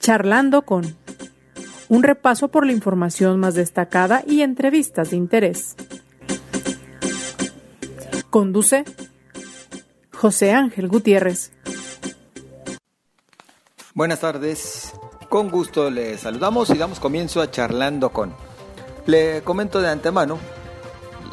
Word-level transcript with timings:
Charlando 0.00 0.62
con 0.62 0.96
un 1.90 2.02
repaso 2.02 2.48
por 2.48 2.64
la 2.64 2.72
información 2.72 3.38
más 3.38 3.54
destacada 3.54 4.22
y 4.26 4.40
entrevistas 4.40 5.10
de 5.10 5.16
interés. 5.18 5.76
Conduce 8.30 8.84
José 10.10 10.52
Ángel 10.52 10.88
Gutiérrez. 10.88 11.52
Buenas 13.92 14.20
tardes, 14.20 14.94
con 15.28 15.50
gusto 15.50 15.90
le 15.90 16.16
saludamos 16.16 16.70
y 16.70 16.78
damos 16.78 16.98
comienzo 16.98 17.42
a 17.42 17.50
Charlando 17.50 18.10
con. 18.10 18.32
Le 19.04 19.42
comento 19.42 19.82
de 19.82 19.90
antemano, 19.90 20.38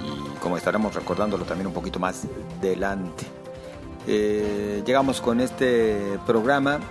y 0.04 0.40
como 0.40 0.58
estaremos 0.58 0.94
recordándolo 0.94 1.46
también 1.46 1.68
un 1.68 1.74
poquito 1.74 2.00
más 2.00 2.24
delante, 2.60 3.26
eh, 4.08 4.84
llegamos 4.86 5.22
con 5.22 5.40
este 5.40 6.20
programa 6.26 6.82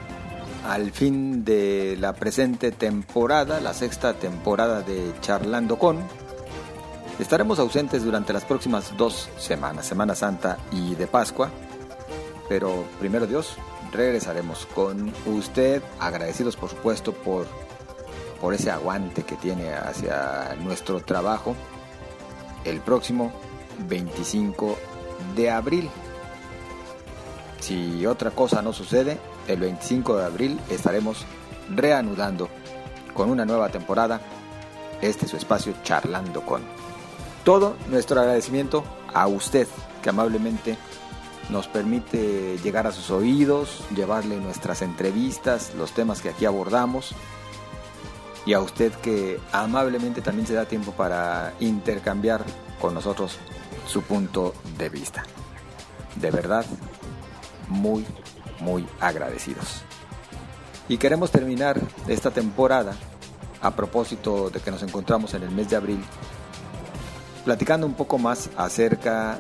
al 0.69 0.91
fin 0.91 1.45
de 1.45 1.97
la 1.99 2.13
presente 2.15 2.73
temporada, 2.73 3.61
la 3.61 3.73
sexta 3.73 4.15
temporada 4.15 4.83
de 4.83 5.13
Charlando 5.21 5.79
con. 5.79 5.99
Estaremos 7.19 7.59
ausentes 7.59 8.05
durante 8.05 8.33
las 8.33 8.45
próximas 8.45 8.97
dos 8.97 9.29
semanas, 9.39 9.87
Semana 9.87 10.15
Santa 10.15 10.59
y 10.73 10.95
de 10.97 11.07
Pascua, 11.07 11.51
pero 12.49 12.85
primero 12.99 13.27
Dios, 13.27 13.57
regresaremos 13.93 14.67
con 14.75 15.13
usted, 15.27 15.83
agradecidos 16.01 16.57
por 16.57 16.69
supuesto 16.69 17.13
por, 17.13 17.47
por 18.41 18.53
ese 18.53 18.71
aguante 18.71 19.23
que 19.23 19.37
tiene 19.37 19.73
hacia 19.73 20.57
nuestro 20.63 21.01
trabajo 21.01 21.55
el 22.65 22.81
próximo 22.81 23.33
25 23.89 24.77
de 25.37 25.51
abril. 25.51 25.89
Si 27.61 28.05
otra 28.05 28.33
cosa 28.33 28.61
no 28.63 28.73
sucede, 28.73 29.19
el 29.49 29.61
25 29.61 30.17
de 30.17 30.25
abril 30.25 30.61
estaremos 30.71 31.25
reanudando 31.75 32.49
con 33.15 33.31
una 33.31 33.45
nueva 33.45 33.71
temporada 33.71 34.21
este 35.01 35.27
su 35.27 35.37
espacio 35.37 35.75
charlando 35.83 36.43
con. 36.43 36.63
Todo 37.45 37.77
nuestro 37.89 38.21
agradecimiento 38.21 38.85
a 39.13 39.27
usted 39.27 39.69
que 40.03 40.11
amablemente 40.11 40.77
nos 41.49 41.69
permite 41.69 42.59
llegar 42.59 42.87
a 42.87 42.93
sus 42.93 43.11
oídos, 43.11 43.85
llevarle 43.95 44.37
nuestras 44.37 44.83
entrevistas, 44.83 45.73
los 45.77 45.93
temas 45.93 46.21
que 46.21 46.31
aquí 46.31 46.45
abordamos 46.45 47.15
y 48.45 48.53
a 48.53 48.61
usted 48.61 48.93
que 48.95 49.41
amablemente 49.53 50.23
también 50.23 50.47
se 50.47 50.55
da 50.55 50.67
tiempo 50.67 50.93
para 50.93 51.55
intercambiar 51.61 52.45
con 52.81 52.95
nosotros 52.95 53.39
su 53.87 54.03
punto 54.03 54.55
de 54.77 54.89
vista. 54.89 55.25
De 56.17 56.31
verdad, 56.31 56.65
muy, 57.69 58.05
muy 58.61 58.87
agradecidos. 59.01 59.83
Y 60.89 60.99
queremos 60.99 61.31
terminar 61.31 61.81
esta 62.07 62.31
temporada, 62.31 62.95
a 63.61 63.71
propósito 63.73 64.51
de 64.51 64.61
que 64.61 64.71
nos 64.71 64.83
encontramos 64.83 65.35
en 65.35 65.43
el 65.43 65.51
mes 65.51 65.71
de 65.71 65.77
abril, 65.77 66.05
platicando 67.45 67.87
un 67.87 67.95
poco 67.95 68.19
más 68.19 68.51
acerca 68.57 69.39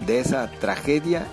de 0.00 0.18
esa 0.18 0.50
tragedia 0.60 1.26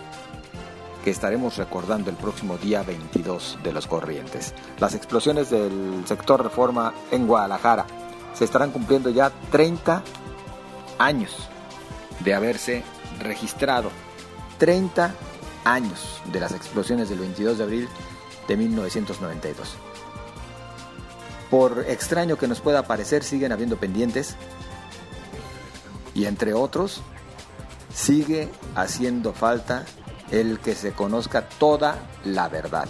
que 1.03 1.11
estaremos 1.11 1.58
recordando 1.58 2.09
el 2.09 2.17
próximo 2.17 2.58
día 2.58 2.84
22 2.84 3.59
de 3.64 3.73
los 3.73 3.88
Corrientes. 3.88 4.54
Las 4.80 4.95
explosiones 4.95 5.50
del 5.50 6.04
sector 6.06 6.44
Reforma 6.44 6.94
en 7.11 7.26
Guadalajara 7.26 7.86
se 8.33 8.45
estarán 8.45 8.72
cumpliendo 8.72 9.09
ya 9.09 9.31
30 9.52 10.04
años 10.98 11.50
de 12.20 12.33
haberse 12.33 12.83
registrado. 13.20 13.89
30 14.58 15.14
años 15.63 16.21
de 16.31 16.39
las 16.39 16.52
explosiones 16.52 17.09
del 17.09 17.19
22 17.19 17.57
de 17.57 17.63
abril 17.63 17.89
de 18.47 18.57
1992. 18.57 19.75
Por 21.49 21.85
extraño 21.88 22.38
que 22.38 22.47
nos 22.47 22.61
pueda 22.61 22.83
parecer, 22.83 23.23
siguen 23.23 23.52
habiendo 23.52 23.77
pendientes 23.77 24.35
y 26.14 26.25
entre 26.25 26.53
otros, 26.53 27.02
sigue 27.93 28.49
haciendo 28.75 29.33
falta 29.33 29.86
el 30.31 30.59
que 30.59 30.75
se 30.75 30.92
conozca 30.92 31.48
toda 31.48 31.98
la 32.23 32.49
verdad, 32.49 32.87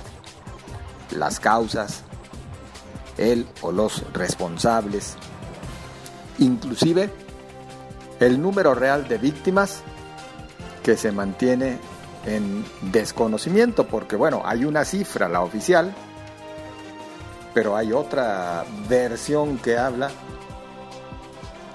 las 1.12 1.40
causas, 1.40 2.04
él 3.18 3.48
o 3.62 3.72
los 3.72 4.04
responsables, 4.14 5.16
inclusive 6.38 7.10
el 8.20 8.42
número 8.42 8.74
real 8.74 9.08
de 9.08 9.18
víctimas 9.18 9.82
que 10.84 10.98
se 10.98 11.12
mantiene 11.12 11.80
en 12.26 12.66
desconocimiento, 12.82 13.88
porque 13.88 14.16
bueno, 14.16 14.42
hay 14.46 14.66
una 14.66 14.86
cifra, 14.86 15.30
la 15.30 15.42
oficial, 15.42 15.94
pero 17.54 17.76
hay 17.76 17.92
otra 17.92 18.66
versión 18.88 19.58
que 19.58 19.78
habla 19.78 20.12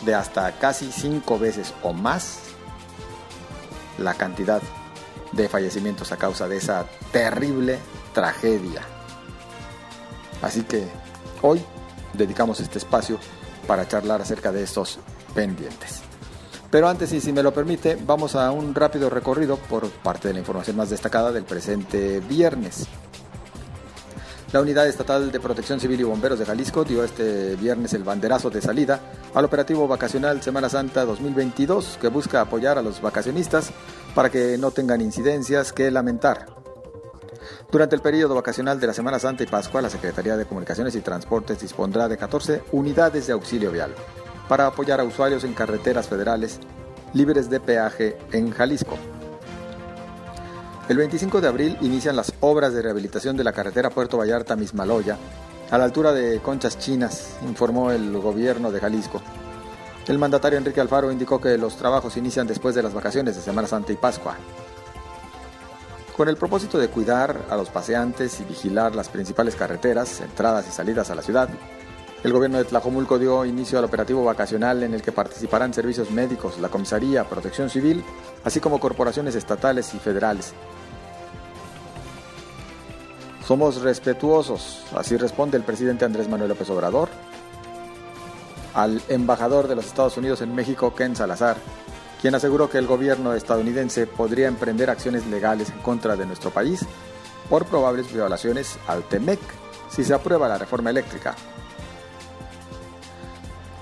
de 0.05 0.15
hasta 0.15 0.53
casi 0.53 0.93
cinco 0.93 1.39
veces 1.39 1.75
o 1.83 1.93
más 1.93 2.41
la 3.99 4.15
cantidad 4.15 4.63
de 5.33 5.49
fallecimientos 5.49 6.13
a 6.13 6.17
causa 6.17 6.47
de 6.47 6.59
esa 6.59 6.87
terrible 7.11 7.79
tragedia. 8.13 8.83
Así 10.43 10.63
que 10.63 10.87
hoy 11.43 11.65
dedicamos 12.13 12.61
este 12.61 12.79
espacio 12.79 13.19
para 13.67 13.89
charlar 13.89 14.21
acerca 14.21 14.53
de 14.53 14.63
estos 14.63 14.99
pendientes. 15.35 16.04
Pero 16.75 16.89
antes, 16.89 17.09
si 17.11 17.33
me 17.33 17.45
lo 17.45 17.55
permite, 17.55 17.97
vamos 18.05 18.35
a 18.35 18.51
un 18.51 18.75
rápido 18.75 19.09
recorrido 19.09 19.57
por 19.57 19.89
parte 19.91 20.27
de 20.27 20.35
la 20.35 20.41
información 20.41 20.75
más 20.77 20.91
destacada 20.91 21.31
del 21.31 21.45
presente 21.45 22.19
viernes. 22.19 22.89
La 24.53 24.61
Unidad 24.61 24.89
Estatal 24.89 25.31
de 25.31 25.39
Protección 25.39 25.79
Civil 25.79 26.01
y 26.01 26.03
Bomberos 26.03 26.41
de 26.41 26.45
Jalisco 26.45 26.83
dio 26.83 27.05
este 27.05 27.55
viernes 27.55 27.95
el 27.95 28.03
banderazo 28.03 28.51
de 28.51 28.61
salida 28.61 28.99
al 29.35 29.45
operativo 29.45 29.87
vacacional 29.87 30.43
Semana 30.43 30.69
Santa 30.69 31.05
2022 31.05 31.97
que 32.01 32.09
busca 32.09 32.41
apoyar 32.41 32.77
a 32.77 32.83
los 32.83 33.01
vacacionistas 33.01 33.71
para 34.13 34.29
que 34.29 34.59
no 34.59 34.73
tengan 34.73 35.01
incidencias 35.01 35.73
que 35.73 35.93
lamentar. 35.93 36.47
Durante 37.71 37.95
el 37.95 38.03
periodo 38.03 38.35
vacacional 38.35 38.81
de 38.81 38.89
la 38.89 38.95
Semana 38.95 39.21
Santa 39.21 39.45
y 39.45 39.47
Pascua, 39.47 39.81
la 39.81 39.91
Secretaría 39.91 40.37
de 40.37 40.45
Comunicaciones 40.45 40.97
y 40.97 41.03
Transportes 41.03 41.61
dispondrá 41.61 42.09
de 42.09 42.17
14 42.17 42.65
unidades 42.73 43.29
de 43.29 43.33
auxilio 43.33 43.71
vial 43.71 43.95
para 44.49 44.67
apoyar 44.67 45.01
a 45.01 45.05
usuarios 45.05 45.45
en 45.45 45.55
carreteras 45.55 46.09
federales 46.09 46.61
libres 47.13 47.49
de 47.49 47.61
peaje 47.61 48.19
en 48.33 48.51
Jalisco. 48.51 48.99
El 50.89 50.99
25 50.99 51.41
de 51.41 51.49
abril 51.49 51.79
inician 51.81 52.17
las 52.17 52.35
obras 52.41 52.75
de 52.75 52.83
rehabilitación 52.83 53.37
de 53.37 53.45
la 53.45 53.53
carretera 53.53 53.89
Puerto 53.89 54.19
Vallarta-Mismaloya, 54.19 55.17
a 55.71 55.79
la 55.79 55.85
altura 55.85 56.13
de 56.13 56.41
Conchas 56.41 56.79
Chinas, 56.79 57.37
informó 57.43 57.91
el 57.91 58.19
gobierno 58.19 58.71
de 58.71 58.81
Jalisco. 58.81 59.23
El 60.07 60.19
mandatario 60.19 60.59
Enrique 60.59 60.83
Alfaro 60.83 61.11
indicó 61.11 61.41
que 61.41 61.57
los 61.57 61.77
trabajos 61.77 62.19
inician 62.19 62.47
después 62.47 62.75
de 62.75 62.83
las 62.83 62.93
vacaciones 62.93 63.35
de 63.35 63.41
Semana 63.41 63.67
Santa 63.67 63.93
y 63.93 63.97
Pascua. 63.97 64.37
Con 66.15 66.29
el 66.29 66.37
propósito 66.37 66.79
de 66.79 66.89
cuidar 66.89 67.47
a 67.49 67.57
los 67.57 67.71
paseantes 67.71 68.39
y 68.41 68.45
vigilar 68.45 68.95
las 68.95 69.09
principales 69.09 69.57
carreteras, 69.57 70.21
entradas 70.21 70.67
y 70.69 70.73
salidas 70.73 71.11
a 71.11 71.15
la 71.15 71.23
ciudad, 71.23 71.49
el 72.25 72.33
gobierno 72.33 72.57
de 72.57 72.65
Tlajomulco 72.65 73.19
dio 73.19 73.45
inicio 73.45 73.79
al 73.79 73.85
operativo 73.85 74.25
vacacional 74.25 74.83
en 74.83 74.95
el 74.95 75.03
que 75.03 75.13
participarán 75.13 75.75
servicios 75.75 76.11
médicos, 76.11 76.59
la 76.59 76.71
comisaría, 76.71 77.29
protección 77.29 77.69
civil, 77.69 78.03
así 78.45 78.61
como 78.61 78.81
corporaciones 78.81 79.35
estatales 79.35 79.93
y 79.95 79.99
federales. 79.99 80.55
Somos 83.47 83.83
respetuosos, 83.83 84.85
así 84.97 85.19
responde 85.19 85.59
el 85.59 85.65
presidente 85.65 86.07
Andrés 86.07 86.27
Manuel 86.27 86.49
López 86.49 86.71
Obrador 86.71 87.11
al 88.73 89.03
embajador 89.09 89.69
de 89.69 89.77
los 89.77 89.85
Estados 89.85 90.17
Unidos 90.17 90.41
en 90.41 90.55
México, 90.55 90.95
Ken 90.95 91.15
Salazar, 91.15 91.59
quien 92.23 92.35
aseguró 92.35 92.71
que 92.71 92.79
el 92.79 92.87
gobierno 92.87 93.35
estadounidense 93.35 94.07
podría 94.07 94.49
emprender 94.49 94.89
acciones 94.89 95.27
legales 95.27 95.69
en 95.69 95.79
contra 95.81 96.17
de 96.17 96.25
nuestro 96.25 96.51
país 96.51 96.87
por 97.51 97.67
probables 97.67 98.11
violaciones 98.11 98.79
al 98.87 99.05
TEMEC 99.05 99.41
si 99.91 100.03
se 100.03 100.15
aprueba 100.15 100.49
la 100.49 100.57
reforma 100.57 100.89
eléctrica. 100.89 101.37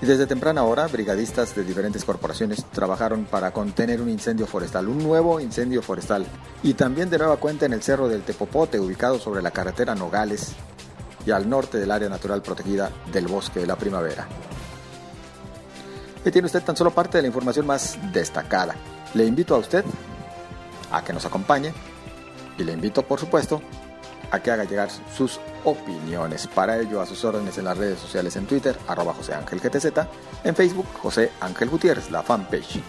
Y 0.03 0.05
desde 0.05 0.27
temprana 0.27 0.65
hora, 0.65 0.85
brigadistas 0.87 1.55
de 1.55 1.63
diferentes 1.63 2.03
corporaciones 2.03 2.65
trabajaron 2.65 3.23
para 3.23 3.53
contener 3.53 4.01
un 4.01 4.09
incendio 4.09 4.45
forestal, 4.45 4.89
un 4.89 4.97
nuevo 4.97 5.39
incendio 5.39 5.81
forestal, 5.81 6.25
y 6.61 6.73
también 6.73 7.09
de 7.09 7.17
nueva 7.17 7.37
cuenta 7.37 7.65
en 7.65 7.71
el 7.71 7.81
Cerro 7.81 8.09
del 8.09 8.23
Tepopote, 8.23 8.81
ubicado 8.81 9.17
sobre 9.17 9.41
la 9.41 9.51
carretera 9.51 9.95
Nogales 9.95 10.55
y 11.25 11.31
al 11.31 11.49
norte 11.49 11.77
del 11.77 11.89
área 11.89 12.09
natural 12.09 12.41
protegida 12.41 12.91
del 13.13 13.29
Bosque 13.29 13.61
de 13.61 13.67
la 13.67 13.77
Primavera. 13.77 14.27
Y 16.25 16.31
tiene 16.31 16.47
usted 16.47 16.63
tan 16.63 16.75
solo 16.75 16.91
parte 16.91 17.19
de 17.19 17.21
la 17.21 17.27
información 17.27 17.65
más 17.65 17.97
destacada. 18.11 18.75
Le 19.13 19.23
invito 19.23 19.55
a 19.55 19.59
usted 19.59 19.85
a 20.91 21.01
que 21.01 21.13
nos 21.13 21.25
acompañe 21.25 21.71
y 22.57 22.65
le 22.65 22.73
invito, 22.73 23.03
por 23.03 23.21
supuesto, 23.21 23.61
a 24.33 24.39
que 24.41 24.49
haga 24.49 24.63
llegar 24.63 24.89
sus 25.15 25.39
opiniones. 25.63 26.47
Para 26.47 26.79
ello, 26.79 26.99
a 26.99 27.05
sus 27.05 27.23
órdenes 27.23 27.55
en 27.59 27.65
las 27.65 27.77
redes 27.77 27.99
sociales 27.99 28.35
en 28.35 28.47
Twitter, 28.47 28.75
arroba 28.87 29.13
José 29.13 29.35
Ángel 29.35 29.59
GTZ, 29.59 29.85
en 30.43 30.55
Facebook, 30.55 30.87
José 31.01 31.31
Ángel 31.39 31.69
Gutiérrez, 31.69 32.09
la 32.09 32.23
fanpage. 32.23 32.81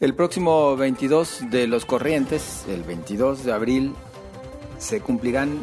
El 0.00 0.14
próximo 0.14 0.76
22 0.76 1.42
de 1.48 1.68
los 1.68 1.84
Corrientes, 1.84 2.64
el 2.68 2.82
22 2.82 3.44
de 3.44 3.52
abril, 3.52 3.94
se 4.78 5.00
cumplirán 5.00 5.60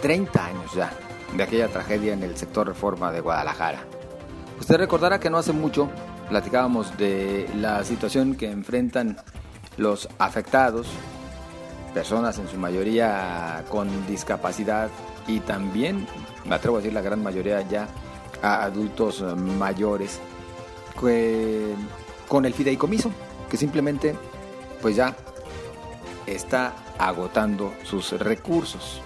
30 0.00 0.46
años 0.46 0.72
ya 0.74 0.92
de 1.36 1.42
aquella 1.42 1.68
tragedia 1.68 2.14
en 2.14 2.22
el 2.22 2.38
sector 2.38 2.66
Reforma 2.66 3.12
de 3.12 3.20
Guadalajara. 3.20 3.84
Usted 4.58 4.76
recordará 4.76 5.20
que 5.20 5.28
no 5.28 5.36
hace 5.36 5.52
mucho 5.52 5.90
platicábamos 6.30 6.96
de 6.96 7.48
la 7.54 7.84
situación 7.84 8.34
que 8.34 8.50
enfrentan 8.50 9.18
los 9.76 10.08
afectados, 10.18 10.86
personas 11.94 12.38
en 12.38 12.48
su 12.48 12.56
mayoría 12.56 13.64
con 13.68 14.06
discapacidad 14.06 14.90
y 15.26 15.40
también, 15.40 16.06
me 16.44 16.54
atrevo 16.54 16.76
a 16.76 16.80
decir 16.80 16.92
la 16.92 17.02
gran 17.02 17.22
mayoría 17.22 17.60
ya, 17.62 17.88
a 18.42 18.64
adultos 18.64 19.22
mayores, 19.36 20.20
con 22.28 22.44
el 22.44 22.54
fideicomiso, 22.54 23.10
que 23.50 23.56
simplemente 23.56 24.14
pues 24.80 24.96
ya 24.96 25.16
está 26.26 26.72
agotando 26.98 27.72
sus 27.82 28.12
recursos. 28.12 29.00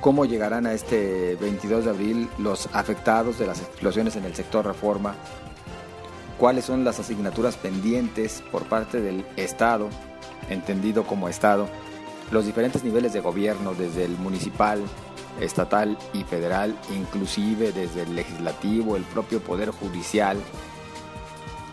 ¿Cómo 0.00 0.24
llegarán 0.24 0.66
a 0.66 0.72
este 0.72 1.36
22 1.36 1.84
de 1.84 1.90
abril 1.90 2.28
los 2.38 2.68
afectados 2.72 3.38
de 3.38 3.46
las 3.46 3.60
explosiones 3.60 4.16
en 4.16 4.24
el 4.24 4.34
sector 4.34 4.66
reforma? 4.66 5.14
¿Cuáles 6.42 6.64
son 6.64 6.82
las 6.82 6.98
asignaturas 6.98 7.56
pendientes 7.56 8.42
por 8.50 8.64
parte 8.64 9.00
del 9.00 9.24
Estado, 9.36 9.88
entendido 10.50 11.04
como 11.04 11.28
Estado? 11.28 11.68
Los 12.32 12.46
diferentes 12.46 12.82
niveles 12.82 13.12
de 13.12 13.20
gobierno, 13.20 13.74
desde 13.74 14.04
el 14.04 14.18
municipal, 14.18 14.82
estatal 15.40 15.96
y 16.12 16.24
federal, 16.24 16.76
inclusive 16.96 17.70
desde 17.70 18.02
el 18.02 18.16
legislativo, 18.16 18.96
el 18.96 19.04
propio 19.04 19.40
poder 19.40 19.70
judicial, 19.70 20.36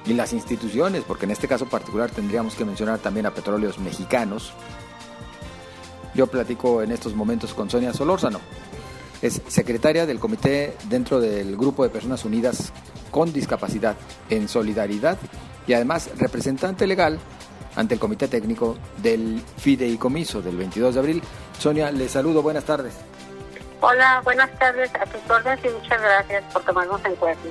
y 0.06 0.14
las 0.14 0.34
instituciones, 0.34 1.04
porque 1.04 1.26
en 1.26 1.32
este 1.32 1.48
caso 1.48 1.66
particular 1.66 2.12
tendríamos 2.12 2.54
que 2.54 2.64
mencionar 2.64 3.00
también 3.00 3.26
a 3.26 3.34
Petróleos 3.34 3.80
Mexicanos. 3.80 4.54
Yo 6.14 6.28
platico 6.28 6.84
en 6.84 6.92
estos 6.92 7.16
momentos 7.16 7.56
con 7.56 7.72
Sonia 7.72 7.92
Solórzano, 7.92 8.40
es 9.24 9.42
secretaria 9.48 10.06
del 10.06 10.20
comité 10.20 10.78
dentro 10.90 11.20
del 11.20 11.58
Grupo 11.58 11.82
de 11.82 11.90
Personas 11.90 12.24
Unidas 12.24 12.72
con 13.10 13.32
Discapacidad 13.34 13.96
en 14.30 14.48
Solidaridad 14.48 15.18
y 15.68 15.74
además 15.74 16.10
representante 16.18 16.88
legal 16.88 17.20
ante 17.76 17.94
el 17.94 18.00
Comité 18.00 18.28
Técnico 18.28 18.78
del 18.98 19.42
Fideicomiso 19.58 20.42
del 20.42 20.58
22 20.58 20.94
de 20.94 21.00
abril. 21.00 21.24
Sonia, 21.58 21.92
le 21.92 22.10
saludo, 22.10 22.42
buenas 22.42 22.66
tardes. 22.66 22.96
Hola, 23.82 24.22
buenas 24.24 24.52
tardes 24.60 24.92
a 24.96 25.06
tus 25.06 25.30
órdenes 25.30 25.64
y 25.64 25.70
muchas 25.70 26.02
gracias 26.02 26.44
por 26.52 26.64
tomarnos 26.64 27.04
en 27.06 27.16
cuenta. 27.16 27.48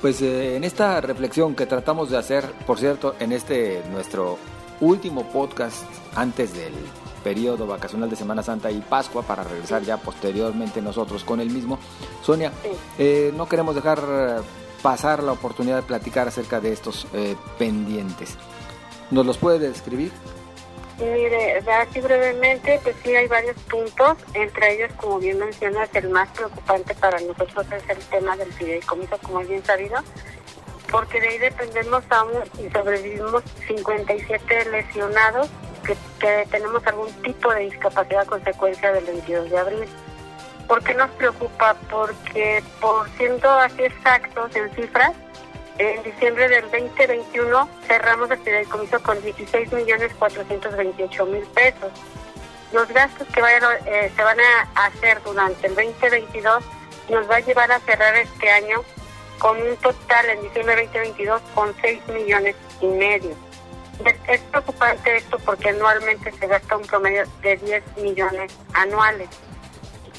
Pues 0.00 0.22
eh, 0.22 0.56
en 0.56 0.64
esta 0.64 1.00
reflexión 1.00 1.54
que 1.54 1.66
tratamos 1.66 2.10
de 2.10 2.18
hacer, 2.18 2.44
por 2.66 2.78
cierto, 2.78 3.14
en 3.20 3.32
este 3.32 3.82
nuestro 3.90 4.38
último 4.80 5.24
podcast 5.30 5.84
antes 6.16 6.54
del 6.54 6.72
periodo 7.22 7.66
vacacional 7.66 8.10
de 8.10 8.16
Semana 8.16 8.42
Santa 8.42 8.70
y 8.70 8.80
Pascua 8.80 9.22
para 9.22 9.44
regresar 9.44 9.82
ya 9.82 9.96
posteriormente 9.96 10.82
nosotros 10.82 11.24
con 11.24 11.40
el 11.40 11.50
mismo. 11.50 11.78
Sonia, 12.22 12.52
eh, 12.98 13.32
no 13.36 13.48
queremos 13.48 13.74
dejar 13.74 14.00
pasar 14.82 15.22
la 15.22 15.32
oportunidad 15.32 15.76
de 15.76 15.82
platicar 15.82 16.28
acerca 16.28 16.60
de 16.60 16.72
estos 16.72 17.06
eh, 17.14 17.36
pendientes. 17.58 18.36
¿Nos 19.10 19.24
los 19.24 19.38
puede 19.38 19.58
describir? 19.58 20.12
Mire, 20.98 21.58
así 21.58 22.00
brevemente, 22.00 22.78
pues 22.82 22.94
sí 23.02 23.14
hay 23.14 23.26
varios 23.26 23.56
puntos, 23.62 24.18
entre 24.34 24.74
ellos, 24.74 24.92
como 24.96 25.18
bien 25.18 25.38
mencionas, 25.38 25.88
el 25.94 26.10
más 26.10 26.28
preocupante 26.30 26.94
para 26.94 27.18
nosotros 27.20 27.66
es 27.72 27.88
el 27.88 27.98
tema 28.04 28.36
del 28.36 28.52
fideicomiso, 28.52 29.18
como 29.22 29.40
es 29.40 29.48
bien 29.48 29.64
sabido, 29.64 29.96
porque 30.90 31.20
de 31.20 31.28
ahí 31.28 31.38
dependemos 31.38 32.04
aún 32.10 32.42
y 32.58 32.70
sobrevivimos 32.70 33.42
57 33.66 34.70
lesionados 34.70 35.48
que, 36.22 36.46
tenemos 36.50 36.86
algún 36.86 37.12
tipo 37.22 37.52
de 37.52 37.64
discapacidad 37.64 38.22
a 38.22 38.26
consecuencia 38.26 38.92
del 38.92 39.04
22 39.04 39.50
de 39.50 39.58
abril. 39.58 39.84
¿Por 40.68 40.82
qué 40.82 40.94
nos 40.94 41.10
preocupa? 41.10 41.74
Porque 41.90 42.62
por 42.80 43.10
siendo 43.16 43.50
así 43.50 43.82
exactos 43.82 44.54
en 44.56 44.70
cifras, 44.74 45.12
en 45.78 46.02
diciembre 46.02 46.48
del 46.48 46.62
2021 46.70 47.68
cerramos 47.86 48.30
el 48.30 48.38
fideicomiso 48.38 49.02
con 49.02 49.20
16 49.22 49.72
millones 49.72 50.12
428 50.18 51.26
mil 51.26 51.42
pesos. 51.46 51.90
Los 52.72 52.88
gastos 52.88 53.26
que 53.28 53.42
vayan, 53.42 53.64
eh, 53.86 54.10
se 54.16 54.22
van 54.22 54.38
a 54.40 54.86
hacer 54.86 55.20
durante 55.24 55.66
el 55.66 55.74
2022 55.74 56.64
nos 57.10 57.28
va 57.28 57.36
a 57.36 57.40
llevar 57.40 57.70
a 57.70 57.80
cerrar 57.80 58.14
este 58.16 58.48
año 58.50 58.82
con 59.38 59.60
un 59.60 59.76
total 59.76 60.30
en 60.30 60.42
diciembre 60.42 60.76
del 60.76 60.86
2022 60.86 61.42
con 61.54 61.74
6 61.82 62.00
millones 62.08 62.56
y 62.80 62.86
medio. 62.86 63.51
Es 64.26 64.40
preocupante 64.40 65.16
esto 65.16 65.38
porque 65.40 65.68
anualmente 65.68 66.32
se 66.32 66.46
gasta 66.46 66.76
un 66.76 66.86
promedio 66.86 67.24
de 67.42 67.56
10 67.56 67.96
millones 67.98 68.52
anuales. 68.74 69.28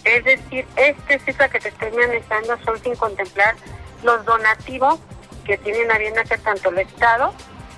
Es 0.05 0.23
decir, 0.23 0.65
esta 0.75 1.19
cifra 1.19 1.49
que 1.49 1.59
te 1.59 1.69
estoy 1.69 1.91
manejando 1.91 2.57
son 2.63 2.81
sin 2.81 2.95
contemplar 2.95 3.55
los 4.03 4.23
donativos 4.25 4.99
que 5.45 5.57
tienen 5.57 5.91
a 5.91 5.97
bien 5.97 6.17
hacer 6.17 6.39
tanto 6.41 6.69
el 6.69 6.79
Estado 6.79 7.33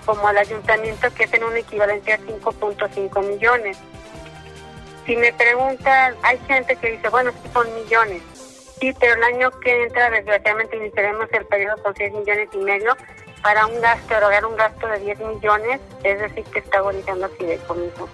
como 0.05 0.29
el 0.29 0.37
ayuntamiento, 0.37 1.13
que 1.15 1.23
es 1.23 1.33
en 1.33 1.43
un 1.43 1.57
equivalente 1.57 2.13
a 2.13 2.19
5.5 2.19 3.27
millones. 3.27 3.77
Si 5.05 5.15
me 5.15 5.33
preguntan, 5.33 6.15
hay 6.23 6.39
gente 6.47 6.75
que 6.75 6.91
dice, 6.91 7.09
bueno, 7.09 7.31
sí 7.31 7.49
son 7.53 7.73
millones. 7.75 8.21
Sí, 8.79 8.93
pero 8.99 9.13
el 9.15 9.23
año 9.23 9.51
que 9.61 9.83
entra, 9.83 10.09
desgraciadamente, 10.09 10.77
iniciaremos 10.77 11.27
el 11.31 11.45
periodo 11.45 11.81
con 11.81 11.95
6 11.95 12.13
millones 12.13 12.49
y 12.53 12.57
medio 12.57 12.95
para 13.45 13.67
un 13.67 13.79
gasto, 13.79 14.15
erogar 14.15 14.43
un 14.43 14.55
gasto 14.55 14.87
de 14.87 14.97
10 15.01 15.19
millones, 15.19 15.79
es 16.03 16.19
decir, 16.19 16.43
que 16.45 16.57
está 16.57 16.79
agonizando 16.79 17.27
así 17.27 17.45
de 17.45 17.57
conmigo. 17.59 18.09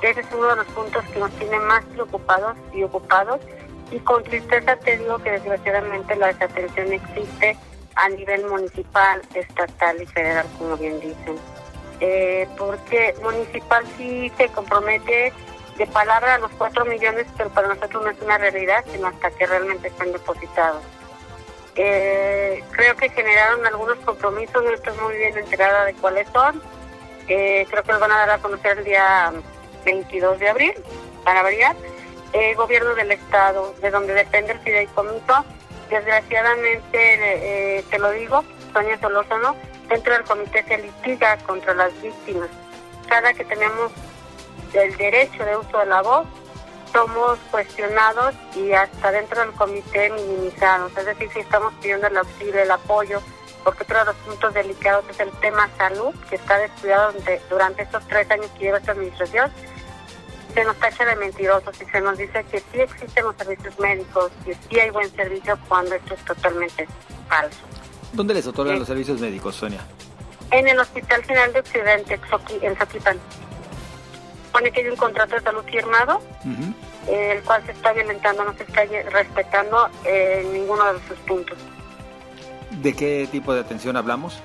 Ese 0.00 0.20
es 0.20 0.26
uno 0.32 0.46
de 0.46 0.56
los 0.56 0.66
puntos 0.66 1.04
que 1.06 1.18
nos 1.18 1.32
tiene 1.32 1.58
más 1.58 1.84
preocupados 1.86 2.56
y 2.72 2.84
ocupados. 2.84 3.40
Y 3.90 3.98
con 3.98 4.22
tristeza 4.22 4.76
te 4.76 4.96
digo 4.96 5.18
que 5.18 5.32
desgraciadamente 5.32 6.14
la 6.14 6.28
desatención 6.28 6.92
existe 6.92 7.58
a 7.96 8.08
nivel 8.10 8.46
municipal, 8.46 9.20
estatal 9.34 10.00
y 10.00 10.06
federal, 10.06 10.46
como 10.56 10.76
bien 10.76 11.00
dicen. 11.00 11.36
Eh, 11.98 12.46
porque 12.56 13.12
municipal 13.24 13.84
sí 13.96 14.30
se 14.38 14.48
compromete 14.50 15.32
de 15.78 15.86
palabra 15.88 16.36
a 16.36 16.38
los 16.38 16.52
4 16.52 16.84
millones, 16.84 17.26
pero 17.36 17.50
para 17.50 17.66
nosotros 17.66 18.04
no 18.04 18.10
es 18.10 18.22
una 18.22 18.38
realidad, 18.38 18.84
sino 18.92 19.08
hasta 19.08 19.32
que 19.32 19.46
realmente 19.46 19.88
están 19.88 20.12
depositados. 20.12 20.84
Eh, 21.76 22.64
creo 22.70 22.96
que 22.96 23.10
generaron 23.10 23.66
algunos 23.66 23.98
compromisos, 23.98 24.64
no 24.64 24.70
estoy 24.70 24.96
muy 24.98 25.16
bien 25.16 25.36
enterada 25.36 25.84
de 25.84 25.94
cuáles 25.94 26.26
son. 26.32 26.62
Eh, 27.28 27.66
creo 27.70 27.82
que 27.82 27.92
los 27.92 28.00
van 28.00 28.12
a 28.12 28.18
dar 28.18 28.30
a 28.30 28.38
conocer 28.38 28.78
el 28.78 28.84
día 28.84 29.32
22 29.84 30.38
de 30.38 30.48
abril, 30.48 30.74
para 31.24 31.42
variar. 31.42 31.76
gobierno 32.56 32.94
del 32.94 33.12
Estado, 33.12 33.74
de 33.80 33.90
donde 33.90 34.12
depende 34.12 34.52
el 34.52 34.58
fideicomiso, 34.60 35.44
Desgraciadamente, 35.90 37.78
eh, 37.78 37.84
te 37.90 37.98
lo 37.98 38.10
digo, 38.10 38.44
Sonia 38.72 38.98
Solórzano, 38.98 39.54
dentro 39.88 40.14
del 40.14 40.24
comité 40.24 40.64
se 40.64 40.78
litiga 40.78 41.36
contra 41.38 41.74
las 41.74 41.92
víctimas. 42.02 42.48
Cada 43.08 43.32
que 43.32 43.44
tenemos 43.44 43.92
el 44.72 44.96
derecho 44.96 45.44
de 45.44 45.56
uso 45.56 45.78
de 45.78 45.86
la 45.86 46.02
voz, 46.02 46.26
somos 46.92 47.38
cuestionados 47.50 48.34
y 48.54 48.72
hasta 48.72 49.10
dentro 49.12 49.40
del 49.40 49.52
comité 49.52 50.10
minimizados. 50.10 50.96
Es 50.96 51.06
decir, 51.06 51.28
si 51.32 51.40
estamos 51.40 51.72
pidiendo 51.74 52.06
el 52.06 52.16
auxilio, 52.16 52.62
el 52.62 52.70
apoyo, 52.70 53.20
porque 53.64 53.82
otro 53.82 53.98
de 53.98 54.04
los 54.06 54.16
puntos 54.16 54.54
delicados 54.54 55.04
es 55.10 55.20
el 55.20 55.30
tema 55.40 55.68
salud, 55.76 56.14
que 56.28 56.36
está 56.36 56.58
descuidado 56.58 57.12
durante, 57.12 57.42
durante 57.50 57.82
estos 57.82 58.06
tres 58.08 58.30
años 58.30 58.46
que 58.52 58.64
lleva 58.64 58.78
esta 58.78 58.92
administración 58.92 59.50
se 60.56 60.64
nos 60.64 60.76
tacha 60.78 61.04
de 61.04 61.16
mentirosos 61.16 61.74
y 61.82 61.84
se 61.84 62.00
nos 62.00 62.16
dice 62.16 62.42
que 62.50 62.60
sí 62.60 62.80
existen 62.80 63.24
los 63.24 63.36
servicios 63.36 63.78
médicos, 63.78 64.32
que 64.42 64.54
sí 64.54 64.80
hay 64.80 64.88
buen 64.88 65.10
servicio 65.14 65.58
cuando 65.68 65.94
esto 65.94 66.14
es 66.14 66.24
totalmente 66.24 66.88
falso. 67.28 67.58
¿Dónde 68.14 68.32
les 68.32 68.46
otorgan 68.46 68.78
los 68.78 68.88
servicios 68.88 69.20
médicos, 69.20 69.54
Sonia? 69.54 69.80
En 70.50 70.66
el 70.66 70.78
Hospital 70.78 71.22
General 71.24 71.52
de 71.52 71.60
Occidente, 71.60 72.20
en 72.62 72.76
Zaquipan. 72.76 73.18
Pone 74.56 74.72
que 74.72 74.80
hay 74.80 74.88
un 74.88 74.96
contrato 74.96 75.34
de 75.34 75.42
salud 75.42 75.62
firmado, 75.64 76.18
el 77.06 77.42
cual 77.42 77.62
se 77.66 77.72
está 77.72 77.92
violentando, 77.92 78.42
no 78.42 78.54
se 78.54 78.62
está 78.62 78.86
respetando 79.10 79.90
en 80.02 80.50
ninguno 80.50 80.94
de 80.94 81.06
sus 81.06 81.18
puntos. 81.26 81.58
¿De 82.70 82.94
qué 82.96 83.28
tipo 83.30 83.52
de 83.52 83.60
atención 83.60 83.98
hablamos? 83.98 84.40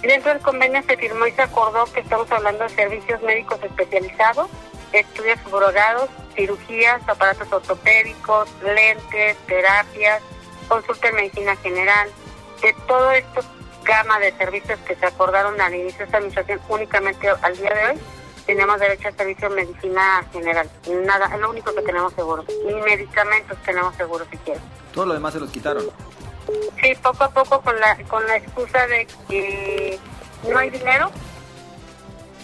Dentro 0.00 0.32
del 0.32 0.40
convenio 0.40 0.82
se 0.88 0.96
firmó 0.96 1.26
y 1.26 1.32
se 1.32 1.42
acordó 1.42 1.84
que 1.92 2.00
estamos 2.00 2.32
hablando 2.32 2.64
de 2.64 2.70
servicios 2.70 3.20
médicos 3.20 3.58
especializados, 3.62 4.48
estudios 4.90 5.38
subrogados, 5.44 6.08
cirugías, 6.34 7.06
aparatos 7.06 7.52
ortopédicos, 7.52 8.48
lentes, 8.62 9.36
terapias, 9.46 10.22
consulta 10.66 11.08
en 11.08 11.16
medicina 11.16 11.54
general. 11.56 12.08
De 12.62 12.74
todo 12.88 13.10
esto 13.10 13.42
gama 13.84 14.18
de 14.18 14.32
servicios 14.32 14.78
que 14.88 14.94
se 14.94 15.04
acordaron 15.04 15.60
al 15.60 15.74
inicio 15.74 15.98
de 15.98 16.04
esta 16.04 16.16
administración, 16.16 16.58
únicamente 16.70 17.28
al 17.28 17.54
día 17.54 17.74
de 17.74 17.86
hoy 17.90 18.00
tenemos 18.46 18.78
derecho 18.78 19.08
a 19.08 19.12
servicio 19.12 19.48
de 19.48 19.56
medicina 19.56 20.24
general. 20.32 20.70
Nada, 21.04 21.30
es 21.34 21.40
lo 21.40 21.50
único 21.50 21.74
que 21.74 21.82
tenemos 21.82 22.12
seguro. 22.14 22.44
Ni 22.66 22.74
medicamentos 22.74 23.56
tenemos 23.64 23.94
seguro 23.96 24.24
siquiera. 24.30 24.60
Todo 24.92 25.06
lo 25.06 25.14
demás 25.14 25.32
se 25.32 25.40
los 25.40 25.50
quitaron. 25.50 25.84
Sí, 26.80 26.94
poco 27.02 27.24
a 27.24 27.30
poco 27.30 27.60
con 27.62 27.78
la, 27.80 27.96
con 28.04 28.26
la 28.26 28.36
excusa 28.36 28.86
de 28.86 29.06
que 29.28 29.98
no 30.48 30.58
hay 30.58 30.70
dinero, 30.70 31.10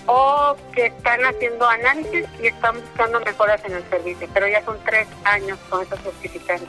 o 0.06 0.56
que 0.74 0.86
están 0.86 1.24
haciendo 1.24 1.68
análisis 1.68 2.26
y 2.42 2.46
están 2.48 2.80
buscando 2.80 3.20
mejoras 3.20 3.60
en 3.64 3.74
el 3.74 3.84
servicio, 3.88 4.28
pero 4.32 4.48
ya 4.48 4.64
son 4.64 4.76
tres 4.84 5.06
años 5.24 5.58
con 5.68 5.82
esos 5.82 5.98
justificantes. 6.00 6.68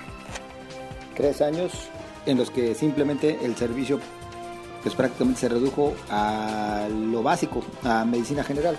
Tres 1.16 1.42
años 1.42 1.90
en 2.26 2.38
los 2.38 2.52
que 2.52 2.76
simplemente 2.76 3.40
el 3.42 3.56
servicio 3.56 4.00
pues 4.84 4.96
prácticamente 4.96 5.42
se 5.42 5.50
redujo 5.50 5.94
a 6.10 6.88
lo 6.90 7.22
básico, 7.22 7.64
a 7.84 8.04
medicina 8.04 8.44
general. 8.44 8.78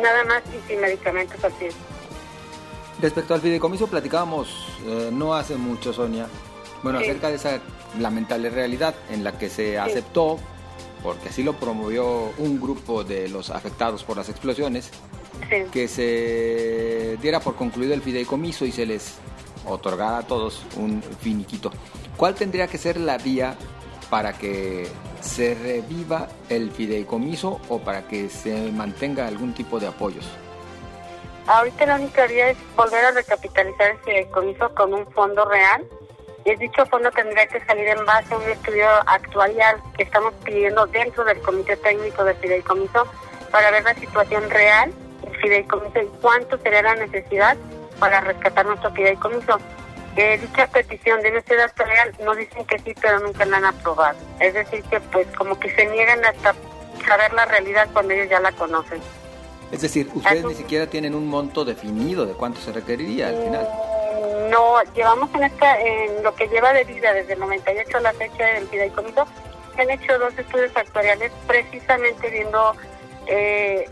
Nada 0.00 0.24
más 0.24 0.42
y 0.54 0.68
sin 0.68 0.80
medicamentos 0.80 1.42
así. 1.42 1.68
Respecto 3.00 3.34
al 3.34 3.40
fideicomiso 3.40 3.86
platicábamos 3.88 4.48
eh, 4.86 5.10
no 5.12 5.34
hace 5.34 5.56
mucho, 5.56 5.92
Sonia, 5.92 6.26
bueno, 6.82 6.98
acerca 6.98 7.28
de 7.28 7.36
esa 7.36 7.60
lamentable 7.98 8.50
realidad 8.50 8.94
en 9.10 9.24
la 9.24 9.38
que 9.38 9.50
se 9.50 9.78
aceptó, 9.78 10.38
porque 11.02 11.28
así 11.28 11.42
lo 11.42 11.54
promovió 11.54 12.32
un 12.38 12.60
grupo 12.60 13.04
de 13.04 13.28
los 13.28 13.50
afectados 13.50 14.02
por 14.04 14.16
las 14.16 14.28
explosiones, 14.28 14.90
que 15.72 15.88
se 15.88 17.18
diera 17.20 17.40
por 17.40 17.56
concluido 17.56 17.92
el 17.92 18.02
fideicomiso 18.02 18.64
y 18.64 18.72
se 18.72 18.86
les 18.86 19.14
otorgara 19.66 20.18
a 20.18 20.22
todos 20.22 20.62
un 20.76 21.02
finiquito. 21.20 21.70
¿Cuál 22.16 22.34
tendría 22.34 22.66
que 22.66 22.78
ser 22.78 22.98
la 22.98 23.18
vía 23.18 23.56
para 24.10 24.32
que 24.32 24.88
se 25.20 25.54
reviva 25.54 26.28
el 26.48 26.70
fideicomiso 26.70 27.60
o 27.68 27.78
para 27.80 28.06
que 28.06 28.28
se 28.28 28.70
mantenga 28.72 29.26
algún 29.26 29.52
tipo 29.54 29.80
de 29.80 29.88
apoyos? 29.88 30.26
Ahorita 31.46 31.86
la 31.86 31.96
única 31.96 32.26
vía 32.26 32.50
es 32.50 32.58
volver 32.76 33.04
a 33.04 33.10
recapitalizar 33.12 33.92
el 33.92 33.98
fideicomiso 33.98 34.74
con 34.74 34.92
un 34.92 35.06
fondo 35.12 35.44
real. 35.44 35.84
Y 36.44 36.54
dicho 36.56 36.86
fondo 36.86 37.10
tendría 37.10 37.46
que 37.48 37.60
salir 37.64 37.88
en 37.88 38.04
base 38.04 38.32
a 38.32 38.36
un 38.36 38.44
estudio 38.44 38.86
actuarial 39.06 39.80
que 39.96 40.04
estamos 40.04 40.32
pidiendo 40.44 40.86
dentro 40.86 41.24
del 41.24 41.40
Comité 41.40 41.76
Técnico 41.76 42.24
del 42.24 42.36
Fideicomiso 42.36 43.04
para 43.50 43.70
ver 43.72 43.82
la 43.82 43.94
situación 43.94 44.48
real 44.50 44.92
del 45.22 45.36
fideicomiso 45.38 46.00
y 46.00 46.06
cuánto 46.20 46.56
sería 46.58 46.82
la 46.82 46.94
necesidad 46.94 47.56
para 47.98 48.20
rescatar 48.20 48.66
nuestro 48.66 48.92
fideicomiso 48.92 49.58
dicha 50.16 50.66
petición 50.68 51.20
de 51.20 51.36
estudio 51.36 51.64
actual 51.64 51.88
no 52.24 52.34
dicen 52.34 52.64
que 52.66 52.78
sí, 52.78 52.94
pero 53.00 53.20
nunca 53.20 53.44
la 53.44 53.58
han 53.58 53.66
aprobado. 53.66 54.18
Es 54.40 54.54
decir, 54.54 54.82
que 54.84 55.00
pues 55.00 55.26
como 55.36 55.58
que 55.58 55.74
se 55.74 55.86
niegan 55.86 56.24
hasta 56.24 56.54
saber 57.06 57.32
la 57.34 57.44
realidad 57.44 57.88
cuando 57.92 58.14
ellos 58.14 58.28
ya 58.30 58.40
la 58.40 58.52
conocen. 58.52 59.00
Es 59.72 59.82
decir, 59.82 60.08
ustedes 60.14 60.44
ni 60.44 60.54
siquiera 60.54 60.86
tienen 60.86 61.14
un 61.14 61.28
monto 61.28 61.64
definido 61.64 62.24
de 62.24 62.34
cuánto 62.34 62.60
se 62.60 62.72
requeriría 62.72 63.28
al 63.28 63.36
final. 63.42 63.68
Mm, 63.68 64.50
no, 64.50 64.82
llevamos 64.94 65.28
en 65.34 65.44
esta, 65.44 65.80
en 65.80 66.22
lo 66.22 66.34
que 66.34 66.46
lleva 66.48 66.72
de 66.72 66.84
vida 66.84 67.12
desde 67.12 67.34
el 67.34 67.40
98 67.40 67.96
a 67.96 68.00
la 68.00 68.12
fecha 68.12 68.44
del 68.44 68.68
fideicomiso, 68.68 69.26
se 69.74 69.82
han 69.82 69.90
hecho 69.90 70.18
dos 70.18 70.36
estudios 70.38 70.74
actuariales 70.74 71.32
precisamente 71.46 72.30
viendo 72.30 72.74
eh, 73.26 73.90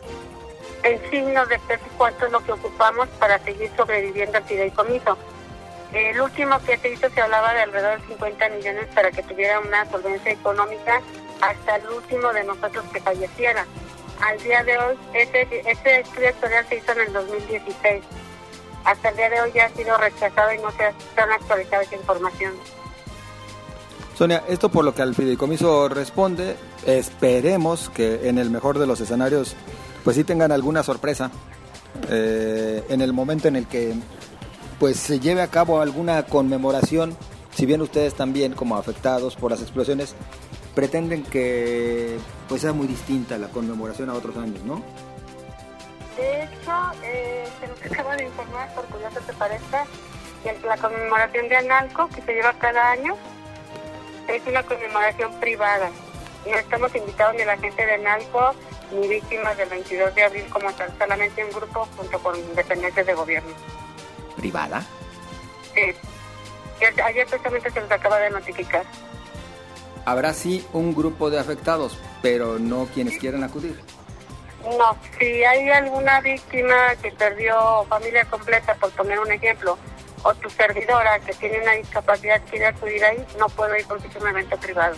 en 0.84 1.10
signos 1.10 1.48
de 1.48 1.58
cuánto 1.98 2.26
es 2.26 2.32
lo 2.32 2.40
que 2.44 2.52
ocupamos 2.52 3.08
para 3.18 3.38
seguir 3.40 3.70
sobreviviendo 3.76 4.38
al 4.38 4.44
fideicomiso. 4.44 5.18
El 5.94 6.20
último 6.20 6.58
que 6.66 6.76
se 6.76 6.92
hizo 6.92 7.08
se 7.08 7.20
hablaba 7.20 7.54
de 7.54 7.62
alrededor 7.62 8.00
de 8.00 8.08
50 8.08 8.48
millones 8.48 8.86
para 8.94 9.12
que 9.12 9.22
tuviera 9.22 9.60
una 9.60 9.88
solvencia 9.88 10.32
económica 10.32 11.00
hasta 11.40 11.76
el 11.76 11.88
último 11.88 12.32
de 12.32 12.42
nosotros 12.42 12.84
que 12.92 13.00
falleciera. 13.00 13.64
Al 14.20 14.38
día 14.42 14.64
de 14.64 14.76
hoy, 14.76 14.96
ese 15.12 16.00
estudio 16.00 16.28
actual 16.28 16.66
se 16.68 16.76
hizo 16.76 16.92
en 16.92 17.00
el 17.00 17.12
2016. 17.12 18.02
Hasta 18.84 19.08
el 19.08 19.16
día 19.16 19.30
de 19.30 19.40
hoy 19.40 19.52
ya 19.54 19.66
ha 19.66 19.68
sido 19.70 19.96
rechazado 19.96 20.52
y 20.52 20.58
no 20.58 20.70
se 20.72 20.84
han 20.84 21.32
actualizado 21.32 21.82
esa 21.82 21.94
información. 21.94 22.52
Sonia, 24.16 24.42
esto 24.48 24.68
por 24.68 24.84
lo 24.84 24.94
que 24.94 25.02
al 25.02 25.14
fideicomiso 25.14 25.88
responde, 25.88 26.56
esperemos 26.86 27.88
que 27.90 28.28
en 28.28 28.38
el 28.38 28.50
mejor 28.50 28.78
de 28.78 28.86
los 28.86 29.00
escenarios, 29.00 29.54
pues 30.02 30.16
sí 30.16 30.24
tengan 30.24 30.50
alguna 30.50 30.82
sorpresa 30.82 31.30
eh, 32.08 32.84
en 32.88 33.00
el 33.00 33.12
momento 33.12 33.48
en 33.48 33.56
el 33.56 33.66
que 33.66 33.94
pues 34.78 34.98
se 34.98 35.20
lleve 35.20 35.42
a 35.42 35.48
cabo 35.48 35.80
alguna 35.80 36.24
conmemoración, 36.24 37.16
si 37.54 37.66
bien 37.66 37.82
ustedes 37.82 38.14
también 38.14 38.52
como 38.52 38.76
afectados 38.76 39.36
por 39.36 39.50
las 39.50 39.60
explosiones 39.60 40.14
pretenden 40.74 41.22
que 41.22 42.18
pues 42.48 42.62
sea 42.62 42.72
muy 42.72 42.86
distinta 42.86 43.38
la 43.38 43.48
conmemoración 43.48 44.10
a 44.10 44.14
otros 44.14 44.36
años, 44.36 44.62
¿no? 44.64 44.82
De 46.16 46.44
hecho, 46.44 46.72
eh, 47.02 47.44
se 47.60 47.68
nos 47.68 47.92
acaba 47.92 48.16
de 48.16 48.24
informar, 48.24 48.72
por 48.74 48.84
curioso 48.86 49.20
te 49.26 49.32
parezca, 49.34 49.86
que 50.42 50.66
la 50.66 50.76
conmemoración 50.76 51.48
de 51.48 51.56
Analco, 51.56 52.08
que 52.08 52.22
se 52.22 52.34
lleva 52.34 52.52
cada 52.54 52.90
año, 52.92 53.16
es 54.28 54.42
una 54.46 54.62
conmemoración 54.62 55.32
privada. 55.40 55.90
No 56.46 56.56
estamos 56.56 56.94
invitados 56.94 57.34
ni 57.36 57.44
la 57.44 57.56
gente 57.56 57.84
de 57.84 57.94
Analco 57.94 58.54
ni 58.92 59.08
víctimas 59.08 59.56
del 59.56 59.68
22 59.70 60.14
de 60.14 60.24
abril 60.24 60.44
como 60.50 60.70
tal, 60.72 60.92
solamente 60.98 61.44
un 61.44 61.50
grupo 61.50 61.88
junto 61.96 62.18
con 62.18 62.34
dependientes 62.54 63.06
de 63.06 63.14
gobierno 63.14 63.54
privada? 64.44 64.84
Sí. 65.74 65.94
Ayer 67.02 67.26
precisamente 67.26 67.70
se 67.70 67.80
nos 67.80 67.90
acaba 67.90 68.18
de 68.18 68.28
notificar. 68.28 68.84
Habrá 70.04 70.34
sí 70.34 70.66
un 70.74 70.94
grupo 70.94 71.30
de 71.30 71.38
afectados, 71.38 71.98
pero 72.20 72.58
no 72.58 72.86
quienes 72.92 73.16
quieran 73.18 73.42
acudir. 73.42 73.80
No, 74.62 74.96
si 75.18 75.44
hay 75.44 75.70
alguna 75.70 76.20
víctima 76.20 76.94
que 77.00 77.10
perdió 77.12 77.84
familia 77.88 78.26
completa, 78.26 78.74
por 78.74 78.90
poner 78.90 79.18
un 79.18 79.32
ejemplo, 79.32 79.78
o 80.22 80.34
tu 80.34 80.50
servidora 80.50 81.18
que 81.20 81.32
tiene 81.34 81.62
una 81.62 81.72
discapacidad 81.72 82.42
quiere 82.50 82.66
acudir 82.66 83.02
ahí, 83.02 83.24
no 83.38 83.48
puedo 83.48 83.74
ir 83.76 83.86
porque 83.86 84.08
es 84.08 84.16
un 84.16 84.28
evento 84.28 84.56
privado. 84.58 84.96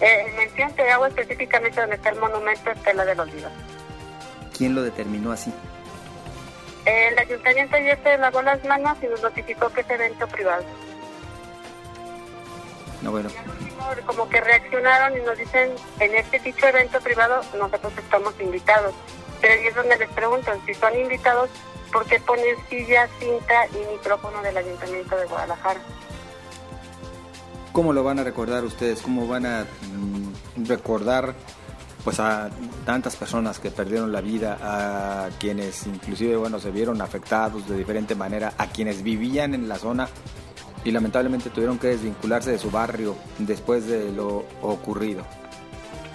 Eh, 0.00 0.32
mención 0.36 0.72
te 0.72 0.90
hago 0.90 1.06
específicamente 1.06 1.78
donde 1.78 1.96
está 1.96 2.08
el 2.08 2.20
monumento 2.20 2.70
Estela 2.70 3.04
de 3.04 3.14
los 3.14 3.30
Vivos. 3.30 3.52
¿Quién 4.56 4.74
lo 4.74 4.82
determinó 4.82 5.30
así? 5.30 5.52
El 6.84 7.18
ayuntamiento 7.18 7.76
ayer 7.76 7.98
se 8.02 8.18
lavó 8.18 8.42
las 8.42 8.62
manos 8.64 8.98
y 9.02 9.06
nos 9.06 9.22
notificó 9.22 9.70
que 9.70 9.80
es 9.80 9.90
evento 9.90 10.26
privado. 10.28 10.64
No, 13.02 13.10
bueno. 13.10 13.30
Como 14.06 14.28
que 14.28 14.40
reaccionaron 14.40 15.18
y 15.18 15.22
nos 15.22 15.36
dicen, 15.36 15.70
en 16.00 16.14
este 16.14 16.38
dicho 16.40 16.66
evento 16.66 17.00
privado 17.00 17.42
nosotros 17.58 17.92
estamos 17.98 18.34
invitados. 18.40 18.94
Pero 19.40 19.54
ahí 19.54 19.66
es 19.66 19.74
donde 19.74 19.98
les 19.98 20.10
preguntan, 20.10 20.58
si 20.66 20.74
son 20.74 20.98
invitados, 20.98 21.50
¿por 21.92 22.06
qué 22.06 22.18
ponen 22.20 22.56
silla, 22.68 23.08
cinta 23.18 23.66
y 23.68 23.92
micrófono 23.92 24.42
del 24.42 24.56
ayuntamiento 24.56 25.16
de 25.16 25.26
Guadalajara? 25.26 25.80
¿Cómo 27.72 27.92
lo 27.92 28.04
van 28.04 28.20
a 28.20 28.24
recordar 28.24 28.64
ustedes? 28.64 29.02
¿Cómo 29.02 29.26
van 29.26 29.46
a 29.46 29.66
mm, 29.82 30.66
recordar 30.66 31.34
pues 32.04 32.20
a 32.20 32.50
tantas 32.84 33.16
personas 33.16 33.58
que 33.58 33.70
perdieron 33.70 34.12
la 34.12 34.20
vida, 34.20 34.58
a 34.60 35.30
quienes 35.40 35.86
inclusive 35.86 36.36
bueno 36.36 36.60
se 36.60 36.70
vieron 36.70 37.00
afectados 37.00 37.66
de 37.66 37.78
diferente 37.78 38.14
manera, 38.14 38.52
a 38.58 38.66
quienes 38.66 39.02
vivían 39.02 39.54
en 39.54 39.68
la 39.68 39.76
zona 39.76 40.08
y 40.84 40.90
lamentablemente 40.90 41.48
tuvieron 41.48 41.78
que 41.78 41.88
desvincularse 41.88 42.50
de 42.50 42.58
su 42.58 42.70
barrio 42.70 43.16
después 43.38 43.86
de 43.86 44.12
lo 44.12 44.44
ocurrido. 44.60 45.24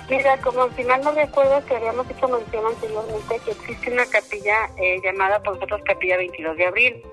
Mira, 0.09 0.37
como 0.37 0.69
si 0.75 0.83
mal 0.83 1.01
no 1.03 1.11
recuerdo 1.11 1.63
que 1.65 1.75
habíamos 1.75 2.09
hecho 2.09 2.27
mención 2.27 2.65
anteriormente 2.65 3.39
que 3.45 3.51
existe 3.51 3.91
una 3.91 4.05
capilla 4.07 4.69
eh, 4.77 4.99
llamada 5.03 5.41
por 5.41 5.55
nosotros 5.55 5.81
Capilla 5.85 6.17
22 6.17 6.57
de 6.57 6.65
Abril. 6.65 7.03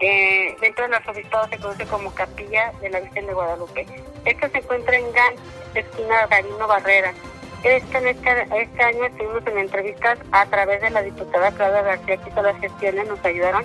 Eh, 0.00 0.56
dentro 0.60 0.88
de 0.88 0.98
los 0.98 1.08
obispados 1.08 1.48
se 1.50 1.58
conoce 1.58 1.86
como 1.86 2.12
Capilla 2.12 2.72
de 2.80 2.90
la 2.90 2.98
Virgen 2.98 3.26
de 3.26 3.34
Guadalupe. 3.34 3.86
Esta 4.24 4.48
se 4.48 4.58
encuentra 4.58 4.96
en 4.96 5.12
Gan, 5.12 5.34
esquina 5.74 6.26
Garino 6.26 6.66
Barrera. 6.66 7.14
Este, 7.62 8.10
este, 8.10 8.48
este, 8.60 8.82
año 8.82 9.04
estuvimos 9.04 9.46
en 9.46 9.58
entrevistas 9.58 10.18
a 10.32 10.46
través 10.46 10.82
de 10.82 10.90
la 10.90 11.00
diputada 11.00 11.52
Claudia 11.52 11.82
García, 11.82 12.16
que 12.16 12.30
hizo 12.30 12.42
las 12.42 12.60
gestiones, 12.60 13.06
nos 13.06 13.24
ayudaron. 13.24 13.64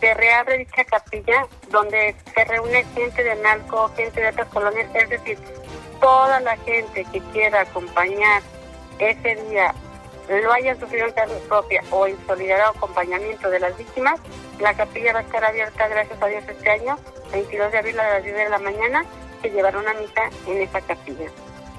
Se 0.00 0.12
reabre 0.14 0.58
dicha 0.58 0.84
capilla 0.84 1.46
donde 1.70 2.16
se 2.34 2.44
reúne 2.44 2.84
gente 2.94 3.22
de 3.22 3.36
Nalco, 3.36 3.88
gente 3.96 4.20
de 4.20 4.28
otras 4.28 4.48
colonias, 4.48 4.88
es 4.94 5.08
decir, 5.08 5.38
toda 6.00 6.40
la 6.40 6.56
gente 6.58 7.06
que 7.12 7.20
quiera 7.32 7.60
acompañar 7.60 8.42
ese 8.98 9.36
día, 9.48 9.72
lo 10.28 10.52
haya 10.52 10.74
sufrido 10.74 11.06
en 11.06 11.12
carne 11.12 11.38
propia 11.48 11.82
o 11.92 12.08
en 12.08 12.16
solidaridad 12.26 12.70
o 12.70 12.76
acompañamiento 12.78 13.48
de 13.48 13.60
las 13.60 13.78
víctimas, 13.78 14.20
la 14.58 14.74
capilla 14.74 15.12
va 15.12 15.20
a 15.20 15.22
estar 15.22 15.44
abierta, 15.44 15.86
gracias 15.86 16.20
a 16.20 16.26
Dios, 16.26 16.44
este 16.48 16.68
año, 16.68 16.98
22 17.30 17.70
de 17.70 17.78
abril 17.78 18.00
a 18.00 18.08
las 18.08 18.24
10 18.24 18.36
de 18.36 18.48
la 18.48 18.58
mañana, 18.58 19.04
se 19.40 19.50
llevará 19.50 19.78
una 19.78 19.94
misa 19.94 20.30
en 20.48 20.62
esa 20.62 20.80
capilla 20.80 21.30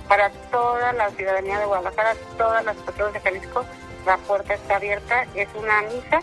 para 0.08 0.30
toda 0.52 0.94
la 0.94 1.10
ciudadanía 1.12 1.60
de 1.60 1.66
Guadalajara, 1.66 2.16
todas 2.38 2.64
las 2.64 2.76
personas 2.78 3.14
de 3.14 3.20
Jalisco, 3.20 3.66
la 4.06 4.18
puerta 4.18 4.54
está 4.54 4.78
abierta, 4.78 5.26
es 5.36 5.48
una 5.56 5.82
misa 5.84 6.22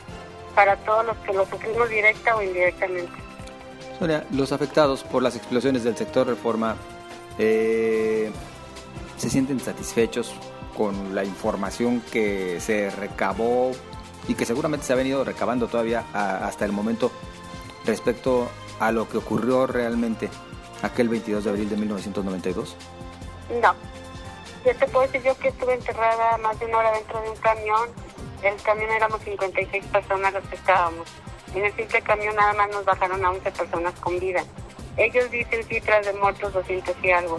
para 0.55 0.77
todos 0.77 1.05
los 1.07 1.17
que 1.19 1.33
lo 1.33 1.47
sufrimos 1.47 1.89
directa 1.89 2.37
o 2.37 2.43
indirectamente. 2.43 3.13
Sonia, 3.99 4.25
los 4.33 4.53
afectados 4.53 5.05
por 5.05 5.23
las 5.23 5.37
explosiones 5.37 5.85
del 5.85 5.97
sector 5.97 6.27
reforma 6.27 6.77
eh, 7.39 8.31
se 9.17 9.31
sienten 9.31 9.61
satisfechos 9.61 10.35
con 10.77 11.15
la 11.15 11.25
información 11.25 12.03
que 12.13 12.61
se 12.61 12.91
recabó 12.91 13.73
y 14.27 14.35
que 14.35 14.47
seguramente 14.47 14.87
se 14.87 14.93
ha 14.93 14.97
venido 14.97 15.25
recabando 15.25 15.69
todavía 15.69 16.05
hasta 16.13 16.65
el 16.65 16.73
momento 16.73 17.13
respecto 17.85 18.49
a 18.81 18.91
lo 18.91 19.09
que 19.09 19.19
ocurrió 19.19 19.67
realmente 19.67 20.31
aquel 20.83 21.09
22 21.09 21.45
de 21.45 21.51
abril 21.51 21.69
de 21.69 21.77
1992? 21.77 22.77
No. 23.51 23.75
ya 24.65 24.75
te 24.75 24.87
puedo 24.89 25.07
decir 25.07 25.23
yo 25.23 25.39
que 25.39 25.49
estuve 25.49 25.75
enterrada 25.75 26.39
más 26.39 26.59
de 26.59 26.67
una 26.67 26.79
hora 26.79 26.93
dentro 26.93 27.21
de 27.21 27.31
un 27.31 27.37
camión. 27.37 27.91
El 28.43 28.57
camión 28.63 28.91
éramos 28.91 29.21
56 29.23 29.87
personas 29.87 30.33
los 30.33 30.45
que 30.49 30.57
estábamos. 30.57 31.09
En 31.55 31.65
el 31.65 31.75
simple 31.77 32.03
camión 32.03 32.35
nada 32.35 32.53
más 32.55 32.71
nos 32.71 32.85
bajaron 32.85 33.25
a 33.25 33.31
11 33.31 33.51
personas 33.53 33.95
con 34.01 34.19
vida. 34.19 34.43
Ellos 34.97 35.31
dicen 35.31 35.65
cifras 35.65 36.07
de 36.07 36.13
muertos 36.15 36.53
200 36.53 36.95
y 37.03 37.11
algo. 37.11 37.39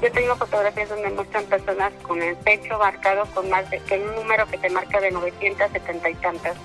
Yo 0.00 0.12
tengo 0.12 0.36
fotografías 0.36 0.88
donde 0.88 1.10
muestran 1.10 1.44
personas 1.46 1.92
con 2.02 2.22
el 2.22 2.36
pecho 2.36 2.78
marcado 2.78 3.26
con 3.34 3.50
más 3.50 3.68
de 3.70 3.80
que 3.80 3.98
un 3.98 4.14
número 4.14 4.46
que 4.46 4.58
te 4.58 4.70
marca 4.70 5.00
de 5.00 5.10
970 5.10 6.10
y 6.10 6.14
tantas, 6.16 6.56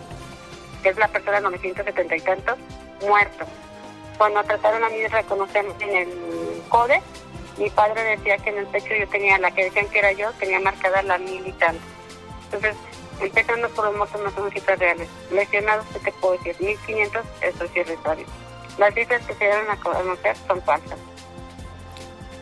que 0.84 0.90
es 0.90 0.98
la 0.98 1.08
persona 1.08 1.40
970 1.40 2.16
y 2.16 2.22
tantos, 2.22 2.58
muerto. 3.02 3.46
Cuando 4.20 4.44
trataron 4.44 4.84
a 4.84 4.90
mí 4.90 4.98
de 5.00 5.08
reconocerme 5.08 5.74
en 5.80 5.96
el 5.96 6.64
CODE, 6.70 7.02
mi 7.58 7.70
padre 7.70 8.04
decía 8.18 8.38
que 8.38 8.50
en 8.50 8.60
el 8.60 8.68
pecho 8.68 8.96
yo 9.00 9.08
tenía, 9.08 9.38
la 9.38 9.52
que 9.52 9.66
decían 9.66 9.88
que 9.90 10.00
era 10.00 10.12
yo, 10.14 10.32
tenía 10.34 10.60
marcada 10.60 11.04
la 11.04 11.18
mil 11.18 11.46
y 11.46 11.52
tanto. 11.54 11.84
Entonces, 12.46 12.76
empezando 13.20 13.70
por 13.70 13.86
los 13.86 13.96
muertos 13.96 14.22
no 14.22 14.32
son 14.32 14.52
cifras 14.52 14.80
reales. 14.80 15.08
Lesionados, 15.32 15.86
¿qué 15.94 16.00
te 16.00 16.12
puedo 16.14 16.38
decir? 16.38 16.56
1500, 16.60 17.26
eso 17.42 17.64
es 17.64 17.76
irrisorio. 17.76 18.26
Las 18.78 18.94
cifras 18.94 19.26
que 19.26 19.34
se 19.34 19.46
dieron 19.46 19.70
a 19.70 19.78
conocer 19.78 20.36
son 20.48 20.62
falsas. 20.64 21.00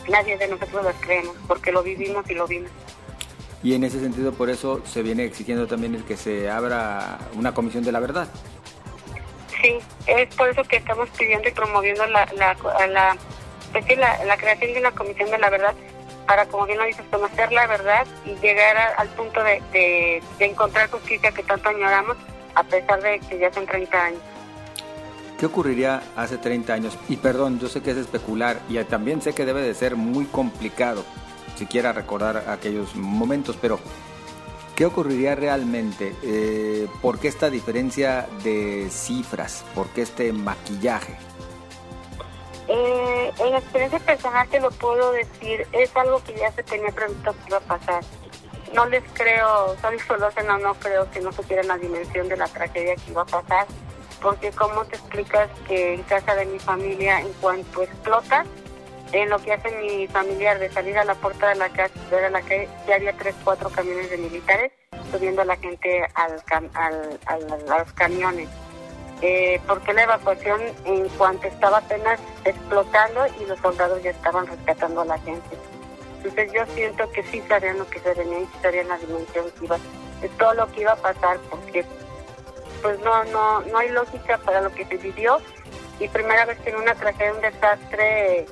Nadie 0.10 0.38
de 0.38 0.48
nosotros 0.48 0.84
las 0.84 0.96
creemos, 1.00 1.36
porque 1.48 1.72
lo 1.72 1.84
vivimos 1.84 2.30
y 2.30 2.34
lo 2.34 2.48
vimos. 2.48 2.72
Y 3.64 3.76
en 3.76 3.84
ese 3.84 4.00
sentido, 4.00 4.32
por 4.32 4.50
eso 4.50 4.82
se 4.86 5.04
viene 5.04 5.26
exigiendo 5.26 5.68
también 5.68 5.94
el 5.94 6.04
que 6.04 6.18
se 6.18 6.50
abra 6.50 7.20
una 7.36 7.54
comisión 7.54 7.84
de 7.84 7.92
la 7.92 8.00
verdad. 8.00 8.28
Sí, 9.62 9.78
es 10.08 10.36
por 10.36 10.50
eso 10.50 10.64
que 10.64 10.78
estamos 10.78 11.08
pidiendo 11.12 11.48
y 11.48 11.52
promoviendo 11.52 12.06
la, 12.08 12.26
la, 12.34 12.58
la, 12.88 13.18
pues 13.72 13.86
la, 13.98 14.38
creación 14.38 14.74
de 14.74 14.80
una 14.80 14.92
comisión 14.92 15.30
de 15.30 15.38
la 15.38 15.50
verdad 15.50 15.74
para, 16.26 16.46
como 16.46 16.66
bien 16.66 16.78
lo 16.78 16.86
dices, 16.86 17.06
conocer 17.12 17.52
la 17.52 17.68
verdad 17.68 18.06
y 18.26 18.36
llegar 18.36 18.78
al 18.98 19.08
punto 19.10 19.44
de, 19.44 19.62
de, 19.72 20.24
de 20.40 20.46
encontrar 20.46 20.90
justicia 20.90 21.32
que 21.32 21.44
tanto 21.44 21.70
añoramos, 21.70 22.18
a 22.56 22.64
pesar 22.64 23.02
de 23.02 23.20
que 23.20 23.40
ya 23.40 23.52
son 23.52 23.66
30 23.66 24.06
años. 24.06 24.22
¿Qué 25.40 25.48
ocurriría 25.48 26.04
hace 26.16 26.38
30 26.38 26.74
años? 26.74 26.98
Y 27.10 27.18
perdón, 27.18 27.60
yo 27.60 27.68
sé 27.68 27.82
que 27.82 27.92
es 27.92 27.98
especular 27.98 28.60
y 28.70 28.82
también 28.84 29.22
sé 29.22 29.34
que 29.34 29.46
debe 29.46 29.62
de 29.62 29.74
ser 29.74 29.96
muy 29.96 30.26
complicado 30.26 31.04
siquiera 31.62 31.94
recordar 31.94 32.46
aquellos 32.50 32.96
momentos, 32.96 33.56
pero 33.62 33.80
¿qué 34.76 34.86
ocurriría 34.86 35.36
realmente? 35.36 36.16
Eh, 36.24 36.88
¿Por 37.02 37.20
qué 37.20 37.28
esta 37.28 37.50
diferencia 37.50 38.28
de 38.44 38.88
cifras? 38.90 39.64
¿Por 39.76 39.90
qué 39.90 40.02
este 40.02 40.34
maquillaje? 40.34 41.18
Eh, 42.74 43.34
en 43.40 43.56
experiencia 43.56 44.00
personal 44.00 44.48
te 44.48 44.62
lo 44.62 44.72
puedo 44.72 45.12
decir, 45.12 45.68
es 45.74 45.94
algo 45.98 46.24
que 46.24 46.34
ya 46.36 46.52
se 46.54 46.64
tenía 46.64 46.90
previsto 46.92 47.34
que 47.34 47.48
iba 47.48 47.58
a 47.58 47.62
pasar. 47.62 48.02
No 48.74 48.86
les 48.86 49.04
creo, 49.12 49.76
soy 49.82 49.98
no, 50.48 50.58
no 50.58 50.74
creo 50.76 51.12
que 51.12 51.20
no 51.20 51.34
supieran 51.34 51.68
la 51.68 51.78
dimensión 51.78 52.30
de 52.30 52.38
la 52.38 52.48
tragedia 52.48 52.96
que 52.96 53.12
iba 53.12 53.24
a 53.24 53.26
pasar 53.26 53.68
porque 54.22 54.52
cómo 54.52 54.86
te 54.86 54.96
explicas 54.96 55.50
que 55.68 55.96
en 55.96 56.04
casa 56.04 56.36
de 56.36 56.46
mi 56.46 56.60
familia, 56.60 57.20
en 57.20 57.34
cuanto 57.42 57.84
explota, 57.84 58.46
en 59.12 59.30
lo 59.30 59.40
que 59.40 59.52
hace 59.52 59.72
mi 59.72 60.08
familiar 60.08 60.58
de 60.60 60.72
salir 60.72 60.98
a 60.98 61.04
la 61.04 61.16
puerta 61.16 61.50
de 61.50 61.56
la 61.56 61.70
casa, 61.70 61.94
a 62.12 62.30
la 62.30 62.42
calle, 62.42 62.70
ya 62.88 62.96
había 62.96 63.14
tres, 63.18 63.36
cuatro 63.44 63.70
camiones 63.70 64.10
de 64.10 64.18
militares 64.18 64.72
subiendo 65.12 65.42
a 65.42 65.46
la 65.46 65.58
gente 65.58 66.08
al, 66.16 66.42
al, 66.46 67.20
a 67.70 67.80
los 67.80 67.94
camiones. 67.94 68.48
Eh, 69.22 69.62
porque 69.68 69.94
la 69.94 70.04
evacuación 70.04 70.60
en 70.86 71.08
cuanto 71.10 71.48
estaba 71.48 71.78
apenas 71.78 72.20
explotando 72.44 73.28
y 73.40 73.46
los 73.46 73.60
soldados 73.60 74.02
ya 74.02 74.10
estaban 74.10 74.48
rescatando 74.48 75.02
a 75.02 75.06
la 75.06 75.20
gente. 75.20 75.58
Entonces 76.18 76.52
yo 76.52 76.66
siento 76.74 77.10
que 77.12 77.24
sí 77.24 77.42
sabían 77.48 77.78
lo 77.78 77.88
que 77.88 78.00
se 78.00 78.14
venía 78.16 78.40
y 78.40 78.50
sabían 78.62 78.88
la 78.88 78.98
dimensión 78.98 79.46
que 79.58 79.66
iba, 79.66 79.78
de 80.22 80.30
todo 80.30 80.54
lo 80.56 80.72
que 80.72 80.82
iba 80.82 80.94
a 80.94 80.96
pasar, 80.96 81.38
porque 81.50 81.86
pues 82.82 83.00
no, 83.02 83.24
no, 83.26 83.62
no 83.62 83.78
hay 83.78 83.90
lógica 83.90 84.40
para 84.40 84.62
lo 84.62 84.72
que 84.72 84.86
se 84.86 84.98
vivió 84.98 85.38
y 86.00 86.08
primera 86.08 86.46
vez 86.46 86.58
que 86.60 86.72
en 86.72 86.78
una 86.78 86.96
tragedia, 86.96 87.34
un 87.34 87.42
desastre 87.42 88.48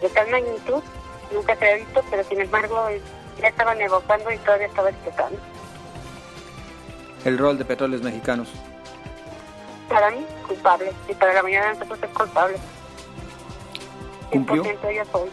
de 0.00 0.08
tal 0.08 0.30
magnitud, 0.30 0.82
nunca 1.30 1.54
se 1.56 1.64
había 1.72 1.84
visto, 1.84 2.02
pero 2.10 2.24
sin 2.24 2.40
embargo 2.40 2.88
ya 3.38 3.48
estaban 3.48 3.78
evocando 3.82 4.32
y 4.32 4.38
todavía 4.38 4.66
estaba 4.66 4.88
explotando. 4.88 5.38
¿El 7.26 7.36
rol 7.36 7.58
de 7.58 7.66
petróleos 7.66 8.02
mexicanos? 8.02 8.48
Para 9.90 10.10
mí, 10.12 10.24
culpable, 10.46 10.92
y 11.08 11.14
para 11.14 11.34
la 11.34 11.42
mayoría 11.42 11.66
de 11.68 11.74
nosotros 11.74 11.98
es 12.02 12.16
culpable. 12.16 12.56
¿Cumplió? 14.30 14.62
Yo 14.64 15.04
soy. 15.10 15.30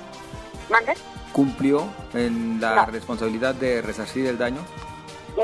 ¿Mande? 0.69 0.93
¿Cumplió 1.31 1.87
en 2.13 2.59
la 2.59 2.85
responsabilidad 2.85 3.53
de 3.53 3.83
resarcir 3.83 4.25
el 4.25 4.39
daño? 4.39 4.61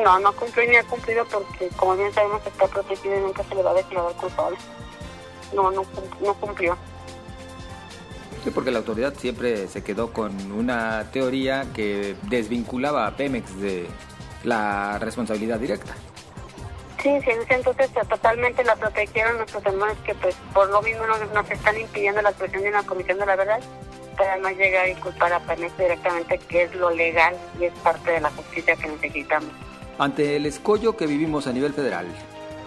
No, 0.04 0.20
no 0.20 0.34
cumplió 0.34 0.68
ni 0.68 0.76
ha 0.78 0.84
cumplido 0.84 1.24
porque, 1.26 1.70
como 1.76 1.96
bien 1.96 2.12
sabemos, 2.12 2.42
está 2.46 2.66
protegido 2.66 3.16
y 3.16 3.22
nunca 3.22 3.44
se 3.44 3.54
le 3.54 3.62
va 3.62 3.72
a 3.72 3.76
declarar 3.76 4.12
culpable. 4.14 4.58
No, 5.54 5.70
no, 5.70 5.86
no 6.20 6.34
cumplió. 6.34 6.76
Sí, 8.44 8.50
porque 8.50 8.72
la 8.72 8.80
autoridad 8.80 9.14
siempre 9.16 9.68
se 9.68 9.84
quedó 9.84 10.12
con 10.12 10.52
una 10.52 11.12
teoría 11.12 11.68
que 11.74 12.16
desvinculaba 12.24 13.06
a 13.06 13.16
Pemex 13.16 13.56
de 13.58 13.88
la 14.44 14.98
responsabilidad 14.98 15.60
directa. 15.60 15.94
Sí, 17.04 17.10
sí, 17.22 17.32
entonces 17.50 17.92
totalmente 18.08 18.64
la 18.64 18.78
protegieron 18.78 19.36
nuestros 19.36 19.66
hermanos 19.66 19.98
que 20.06 20.16
pues 20.16 20.36
por 20.54 20.70
lo 20.70 20.82
mismo 20.82 21.06
nos, 21.06 21.20
nos 21.34 21.52
están 21.52 21.78
impidiendo 21.78 22.22
la 22.22 22.32
creación 22.32 22.64
de 22.64 22.70
una 22.70 22.84
comisión 22.84 23.20
de 23.20 23.26
la 23.26 23.36
verdad 23.36 23.60
para 24.18 24.38
no 24.38 24.50
llegar 24.52 24.88
y 24.88 24.96
culpar 24.96 25.34
a 25.34 25.42
Pemex 25.42 25.78
directamente, 25.78 26.38
que 26.38 26.64
es 26.64 26.76
lo 26.76 26.90
legal 26.92 27.36
y 27.60 27.66
es 27.66 27.74
parte 27.80 28.12
de 28.12 28.22
la 28.22 28.30
justicia 28.30 28.78
que 28.78 28.88
necesitamos. 28.88 29.50
Ante 29.98 30.38
el 30.38 30.46
escollo 30.46 30.96
que 30.96 31.06
vivimos 31.06 31.46
a 31.46 31.52
nivel 31.52 31.74
federal, 31.74 32.08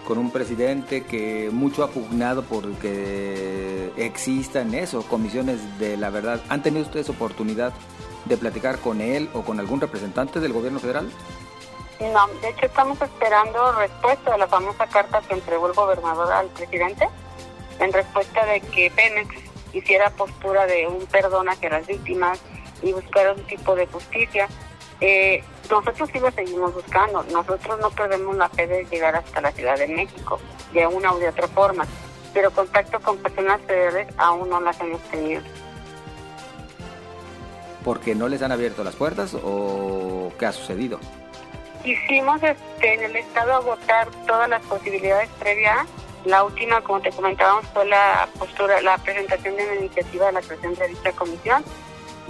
con 0.06 0.18
un 0.18 0.30
presidente 0.30 1.04
que 1.04 1.48
mucho 1.50 1.82
ha 1.82 1.88
pugnado 1.88 2.42
por 2.42 2.70
que 2.74 3.90
existan 3.96 4.74
eso, 4.74 5.02
comisiones 5.08 5.78
de 5.78 5.96
la 5.96 6.10
verdad, 6.10 6.42
¿han 6.50 6.62
tenido 6.62 6.84
ustedes 6.84 7.08
oportunidad 7.08 7.72
de 8.26 8.36
platicar 8.36 8.80
con 8.80 9.00
él 9.00 9.30
o 9.32 9.42
con 9.42 9.60
algún 9.60 9.80
representante 9.80 10.40
del 10.40 10.52
gobierno 10.52 10.78
federal? 10.78 11.10
No, 12.00 12.26
de 12.42 12.50
hecho 12.50 12.66
estamos 12.66 13.00
esperando 13.00 13.72
respuesta 13.72 14.34
a 14.34 14.38
la 14.38 14.46
famosa 14.46 14.86
carta 14.86 15.22
que 15.22 15.34
entregó 15.34 15.66
el 15.68 15.72
gobernador 15.72 16.30
al 16.30 16.48
presidente, 16.48 17.08
en 17.78 17.92
respuesta 17.92 18.44
de 18.44 18.60
que 18.60 18.90
Pemex 18.90 19.34
hiciera 19.72 20.10
postura 20.10 20.66
de 20.66 20.86
un 20.86 21.06
perdón 21.06 21.48
hacia 21.48 21.70
las 21.70 21.86
víctimas 21.86 22.38
y 22.82 22.92
buscar 22.92 23.34
un 23.34 23.42
tipo 23.44 23.74
de 23.74 23.86
justicia. 23.86 24.48
Eh, 25.00 25.42
nosotros 25.70 26.08
sí 26.12 26.18
lo 26.18 26.30
seguimos 26.30 26.74
buscando. 26.74 27.22
Nosotros 27.24 27.78
no 27.80 27.90
perdemos 27.90 28.36
la 28.36 28.48
fe 28.48 28.66
de 28.66 28.84
llegar 28.84 29.16
hasta 29.16 29.40
la 29.40 29.52
Ciudad 29.52 29.78
de 29.78 29.88
México, 29.88 30.38
de 30.72 30.86
una 30.86 31.12
o 31.12 31.18
de 31.18 31.28
otra 31.28 31.48
forma. 31.48 31.86
Pero 32.32 32.50
contacto 32.50 33.00
con 33.00 33.18
personas 33.18 33.60
federales 33.62 34.08
aún 34.18 34.50
no 34.50 34.60
las 34.60 34.78
hemos 34.80 35.00
tenido. 35.04 35.42
¿Porque 37.84 38.14
no 38.14 38.28
les 38.28 38.42
han 38.42 38.52
abierto 38.52 38.84
las 38.84 38.96
puertas 38.96 39.34
o 39.34 40.32
qué 40.38 40.46
ha 40.46 40.52
sucedido? 40.52 40.98
Hicimos 41.86 42.42
este, 42.42 42.94
en 42.94 43.02
el 43.04 43.16
Estado 43.16 43.54
agotar 43.54 44.10
todas 44.26 44.48
las 44.48 44.60
posibilidades 44.62 45.30
previas. 45.38 45.86
La 46.26 46.44
última, 46.44 46.82
como 46.82 47.00
te 47.00 47.10
comentábamos, 47.10 47.64
fue 47.72 47.86
la 47.86 48.28
postura, 48.38 48.82
la 48.82 48.98
presentación 48.98 49.56
de 49.56 49.64
una 49.64 49.74
iniciativa 49.76 50.26
de 50.26 50.32
la 50.32 50.42
creación 50.42 50.74
de 50.74 50.88
dicha 50.88 51.12
comisión 51.12 51.64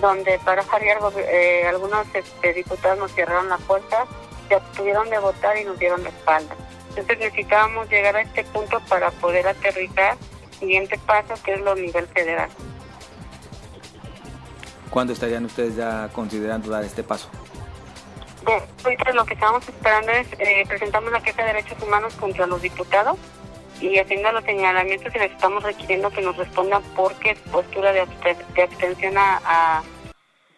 donde 0.00 0.38
para 0.44 0.62
variar 0.62 0.98
eh, 1.16 1.66
algunos 1.66 2.06
este, 2.12 2.52
diputados 2.52 2.98
nos 2.98 3.12
cerraron 3.12 3.48
la 3.48 3.58
puerta, 3.58 4.04
se 4.48 4.54
abstuvieron 4.54 5.08
de 5.10 5.18
votar 5.18 5.56
y 5.56 5.64
nos 5.64 5.78
dieron 5.78 6.02
la 6.02 6.10
espalda. 6.10 6.54
Entonces 6.90 7.18
necesitábamos 7.18 7.88
llegar 7.88 8.16
a 8.16 8.22
este 8.22 8.44
punto 8.44 8.80
para 8.88 9.10
poder 9.10 9.46
aterrizar 9.48 10.16
siguiente 10.58 10.98
paso 11.06 11.34
que 11.42 11.54
es 11.54 11.60
lo 11.60 11.74
nivel 11.74 12.06
federal. 12.08 12.48
¿Cuándo 14.90 15.12
estarían 15.12 15.44
ustedes 15.44 15.76
ya 15.76 16.08
considerando 16.12 16.70
dar 16.70 16.84
este 16.84 17.02
paso? 17.02 17.28
Ahorita 18.52 19.12
lo 19.12 19.24
que 19.24 19.34
estamos 19.34 19.68
esperando 19.68 20.12
es, 20.12 20.28
eh, 20.38 20.64
presentamos 20.68 21.12
la 21.12 21.20
queja 21.20 21.42
de 21.42 21.52
derechos 21.52 21.82
humanos 21.82 22.14
contra 22.14 22.46
los 22.46 22.62
diputados 22.62 23.18
y 23.80 23.98
haciendo 23.98 24.32
los 24.32 24.44
señalamientos 24.44 25.14
y 25.14 25.18
les 25.18 25.32
estamos 25.32 25.62
requiriendo 25.62 26.10
que 26.10 26.22
nos 26.22 26.36
respondan 26.36 26.82
por 26.94 27.14
qué 27.16 27.34
postura 27.50 27.92
de, 27.92 28.00
abstención 28.00 29.14
a, 29.18 29.82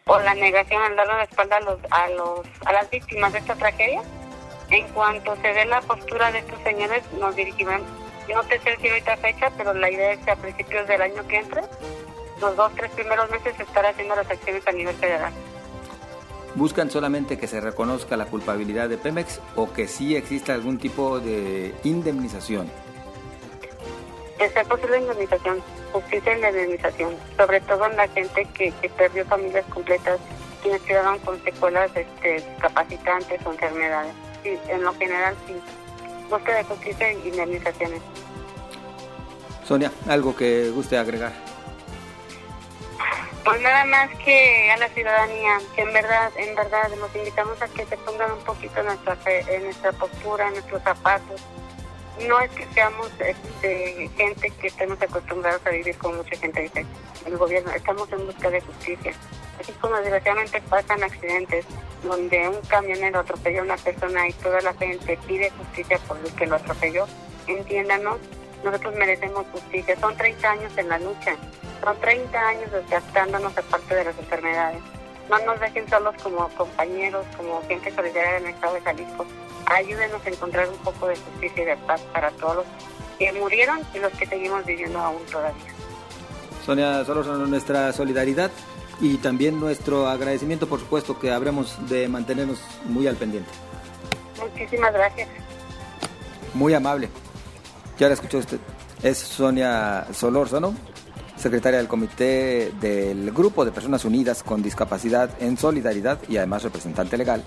o 0.07 0.19
la 0.21 0.35
negación 0.35 0.83
al 0.83 0.97
darle 0.97 1.15
la 1.15 1.25
espalda 1.25 1.57
a 1.57 1.61
los, 1.61 1.79
a 1.91 2.09
los 2.11 2.47
a 2.65 2.73
las 2.73 2.91
víctimas 2.91 3.33
de 3.33 3.39
esta 3.41 3.55
tragedia. 3.55 4.03
En 4.71 4.87
cuanto 4.89 5.35
se 5.37 5.49
dé 5.53 5.65
la 5.65 5.81
postura 5.81 6.31
de 6.31 6.41
estos 6.41 6.61
señores, 6.63 7.03
nos 7.19 7.35
dirigiremos. 7.35 7.89
no 8.29 8.43
sé 8.45 8.61
si 8.61 8.89
ahorita 8.89 9.17
fecha, 9.17 9.51
pero 9.57 9.73
la 9.73 9.91
idea 9.91 10.13
es 10.13 10.19
que 10.21 10.31
a 10.31 10.37
principios 10.37 10.87
del 10.87 11.01
año 11.01 11.27
que 11.27 11.39
entre, 11.39 11.63
los 12.41 12.55
dos, 12.55 12.73
tres 12.77 12.91
primeros 12.93 13.31
meses, 13.31 13.59
estar 13.59 13.87
haciendo 13.87 14.15
las 14.15 14.31
acciones 14.31 14.67
a 14.67 14.73
nivel 14.73 14.95
federal. 14.97 15.33
¿Buscan 16.59 16.91
solamente 16.91 17.39
que 17.39 17.47
se 17.47 17.61
reconozca 17.61 18.17
la 18.17 18.25
culpabilidad 18.25 18.89
de 18.89 18.99
Pemex 18.99 19.41
o 19.55 19.73
que 19.73 19.87
sí 19.87 20.17
exista 20.17 20.55
algún 20.55 20.77
tipo 20.77 21.21
de 21.21 21.73
indemnización? 21.85 22.69
Está 24.41 24.65
posible 24.65 24.99
indemnización, 24.99 25.61
justicia 25.93 26.33
en 26.33 26.41
la 26.41 26.51
indemnización, 26.51 27.15
sobre 27.37 27.61
todo 27.61 27.87
en 27.87 27.97
la 27.97 28.09
gente 28.09 28.45
que, 28.55 28.73
que 28.73 28.89
perdió 28.89 29.25
familias 29.27 29.67
completas 29.67 30.19
quienes 30.61 30.83
quedaron 30.83 31.21
con 31.21 31.41
secuelas 31.45 31.93
este, 31.95 32.45
capacitantes 32.59 33.41
o 33.47 33.53
enfermedades. 33.53 34.13
Sí, 34.43 34.59
en 34.69 34.83
lo 34.83 34.93
general 34.95 35.37
sí. 35.47 35.55
Búsqueda 36.29 36.57
de 36.57 36.65
justicia 36.65 37.13
y 37.13 37.29
indemnizaciones. 37.29 38.03
Sonia, 39.65 39.93
¿algo 40.09 40.35
que 40.35 40.71
guste 40.71 40.99
agregar? 40.99 41.48
Pues 43.49 43.63
nada 43.63 43.87
más 43.87 44.11
que 44.19 44.71
a 44.71 44.77
la 44.77 44.91
ciudadanía, 44.91 45.59
que 45.75 45.81
en 45.81 45.93
verdad, 45.95 46.31
en 46.37 46.55
verdad 46.55 46.91
nos 47.01 47.17
invitamos 47.17 47.63
a 47.63 47.69
que 47.69 47.87
se 47.87 47.97
pongan 47.97 48.33
un 48.33 48.45
poquito 48.45 48.81
en 48.81 48.87
nuestra, 48.89 49.17
en 49.25 49.65
nuestra 49.65 49.91
postura, 49.93 50.49
en 50.49 50.53
nuestros 50.53 50.83
zapatos. 50.83 51.41
No 52.29 52.41
es 52.41 52.51
que 52.51 52.67
seamos 52.75 53.11
este, 53.19 54.11
gente 54.19 54.51
que 54.51 54.67
estemos 54.67 55.01
acostumbrados 55.01 55.63
a 55.65 55.71
vivir 55.71 55.97
con 55.97 56.19
mucha 56.19 56.37
gente 56.37 56.61
dice 56.61 56.85
el 57.25 57.39
gobierno, 57.39 57.73
estamos 57.73 58.13
en 58.13 58.27
busca 58.27 58.51
de 58.51 58.61
justicia. 58.61 59.15
Así 59.59 59.73
como 59.81 59.97
desgraciadamente 59.97 60.61
pasan 60.69 61.03
accidentes 61.03 61.65
donde 62.03 62.49
un 62.49 62.61
camionero 62.69 63.21
atropelló 63.21 63.61
a 63.61 63.65
una 63.65 63.77
persona 63.79 64.29
y 64.29 64.33
toda 64.35 64.61
la 64.61 64.75
gente 64.75 65.19
pide 65.27 65.51
justicia 65.53 65.99
por 66.07 66.19
el 66.19 66.35
que 66.35 66.45
lo 66.45 66.57
atropelló, 66.57 67.07
entiéndanos, 67.47 68.19
nosotros 68.65 68.95
merecemos 68.97 69.47
justicia. 69.53 69.99
Son 70.01 70.17
30 70.17 70.51
años 70.51 70.73
en 70.77 70.89
la 70.89 70.99
lucha, 70.99 71.37
son 71.83 71.97
30 72.01 72.39
años 72.39 72.71
desgastándonos 72.73 73.57
aparte 73.57 73.95
de 73.95 74.05
las 74.05 74.19
enfermedades. 74.19 74.81
No 75.29 75.39
nos 75.45 75.61
dejen 75.61 75.89
solos 75.89 76.15
como 76.23 76.49
compañeros, 76.51 77.27
como 77.37 77.63
gente 77.69 77.95
solidaria 77.95 78.39
en 78.39 78.47
el 78.47 78.55
estado 78.55 78.75
de 78.75 78.81
Jalisco. 78.81 79.27
Ayúdenos 79.67 80.25
a 80.25 80.31
encontrar 80.31 80.69
un 80.69 80.79
poco 80.79 81.09
de 81.09 81.17
justicia 81.17 81.63
y 81.63 81.67
de 81.67 81.77
paz 81.77 82.01
para 82.13 82.31
todos 82.33 82.57
los 82.57 82.67
que 83.19 83.33
murieron 83.33 83.81
y 83.95 83.99
los 83.99 84.13
que 84.13 84.27
seguimos 84.27 84.65
viviendo 84.65 84.99
aún 84.99 85.23
todavía. 85.27 85.63
Sonia, 86.65 87.05
solo 87.05 87.25
son 87.25 87.51
nuestra 87.51 87.93
solidaridad 87.93 88.51
y 89.01 89.19
también 89.19 89.61
nuestro 89.61 90.09
agradecimiento, 90.09 90.67
por 90.69 90.81
supuesto, 90.81 91.19
que 91.19 91.31
habremos 91.31 91.77
de 91.89 92.09
mantenernos 92.09 92.61
muy 92.85 93.07
al 93.07 93.17
pendiente. 93.17 93.51
Muchísimas 94.41 94.93
gracias. 94.93 95.29
Muy 96.55 96.75
amable. 96.75 97.09
Ya 97.99 98.07
la 98.07 98.15
escuchó 98.15 98.39
usted. 98.39 98.61
Es 99.03 99.19
Sonia 99.19 100.07
Solórzano, 100.13 100.73
secretaria 101.37 101.79
del 101.79 101.89
Comité 101.89 102.73
del 102.81 103.33
Grupo 103.33 103.65
de 103.65 103.73
Personas 103.73 104.05
Unidas 104.05 104.45
con 104.45 104.63
Discapacidad 104.63 105.31
en 105.41 105.57
Solidaridad 105.57 106.19
y 106.29 106.37
además 106.37 106.63
representante 106.63 107.17
legal 107.17 107.43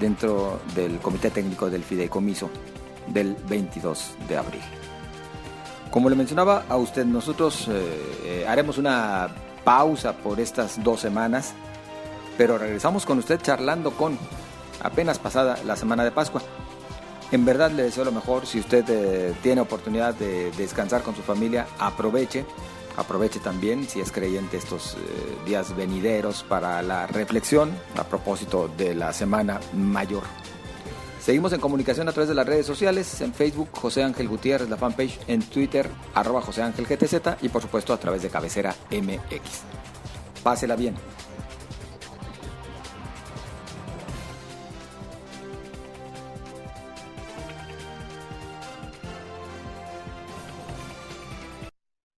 dentro 0.00 0.60
del 0.74 0.98
Comité 0.98 1.30
Técnico 1.30 1.70
del 1.70 1.84
Fideicomiso 1.84 2.50
del 3.06 3.36
22 3.48 4.16
de 4.28 4.36
abril. 4.36 4.62
Como 5.92 6.10
le 6.10 6.16
mencionaba 6.16 6.64
a 6.68 6.76
usted, 6.76 7.04
nosotros 7.04 7.68
eh, 7.68 7.82
eh, 8.24 8.44
haremos 8.48 8.78
una 8.78 9.28
pausa 9.64 10.16
por 10.16 10.40
estas 10.40 10.82
dos 10.82 11.00
semanas, 11.00 11.54
pero 12.36 12.58
regresamos 12.58 13.06
con 13.06 13.18
usted 13.18 13.40
charlando 13.40 13.92
con 13.92 14.18
apenas 14.82 15.20
pasada 15.20 15.56
la 15.64 15.76
semana 15.76 16.04
de 16.04 16.10
Pascua. 16.10 16.42
En 17.32 17.44
verdad 17.44 17.70
le 17.70 17.84
deseo 17.84 18.04
lo 18.04 18.12
mejor. 18.12 18.46
Si 18.46 18.60
usted 18.60 18.84
eh, 18.88 19.34
tiene 19.42 19.60
oportunidad 19.60 20.14
de 20.14 20.50
descansar 20.52 21.02
con 21.02 21.14
su 21.14 21.22
familia, 21.22 21.66
aproveche. 21.78 22.44
Aproveche 22.96 23.40
también, 23.40 23.86
si 23.86 24.00
es 24.00 24.10
creyente, 24.10 24.56
estos 24.56 24.94
eh, 24.94 24.98
días 25.44 25.76
venideros 25.76 26.42
para 26.44 26.80
la 26.80 27.06
reflexión 27.06 27.70
a 27.96 28.04
propósito 28.04 28.70
de 28.76 28.94
la 28.94 29.12
Semana 29.12 29.60
Mayor. 29.74 30.22
Seguimos 31.20 31.52
en 31.52 31.60
comunicación 31.60 32.08
a 32.08 32.12
través 32.12 32.28
de 32.28 32.36
las 32.36 32.46
redes 32.46 32.64
sociales, 32.64 33.20
en 33.20 33.34
Facebook 33.34 33.68
José 33.72 34.04
Ángel 34.04 34.28
Gutiérrez, 34.28 34.70
la 34.70 34.76
fanpage, 34.76 35.18
en 35.26 35.42
Twitter 35.42 35.90
arroba 36.14 36.40
José 36.40 36.62
Ángel 36.62 36.86
GTZ 36.86 37.42
y 37.42 37.48
por 37.48 37.60
supuesto 37.60 37.92
a 37.92 37.98
través 37.98 38.22
de 38.22 38.30
Cabecera 38.30 38.74
MX. 38.90 39.62
Pásela 40.44 40.76
bien. 40.76 40.94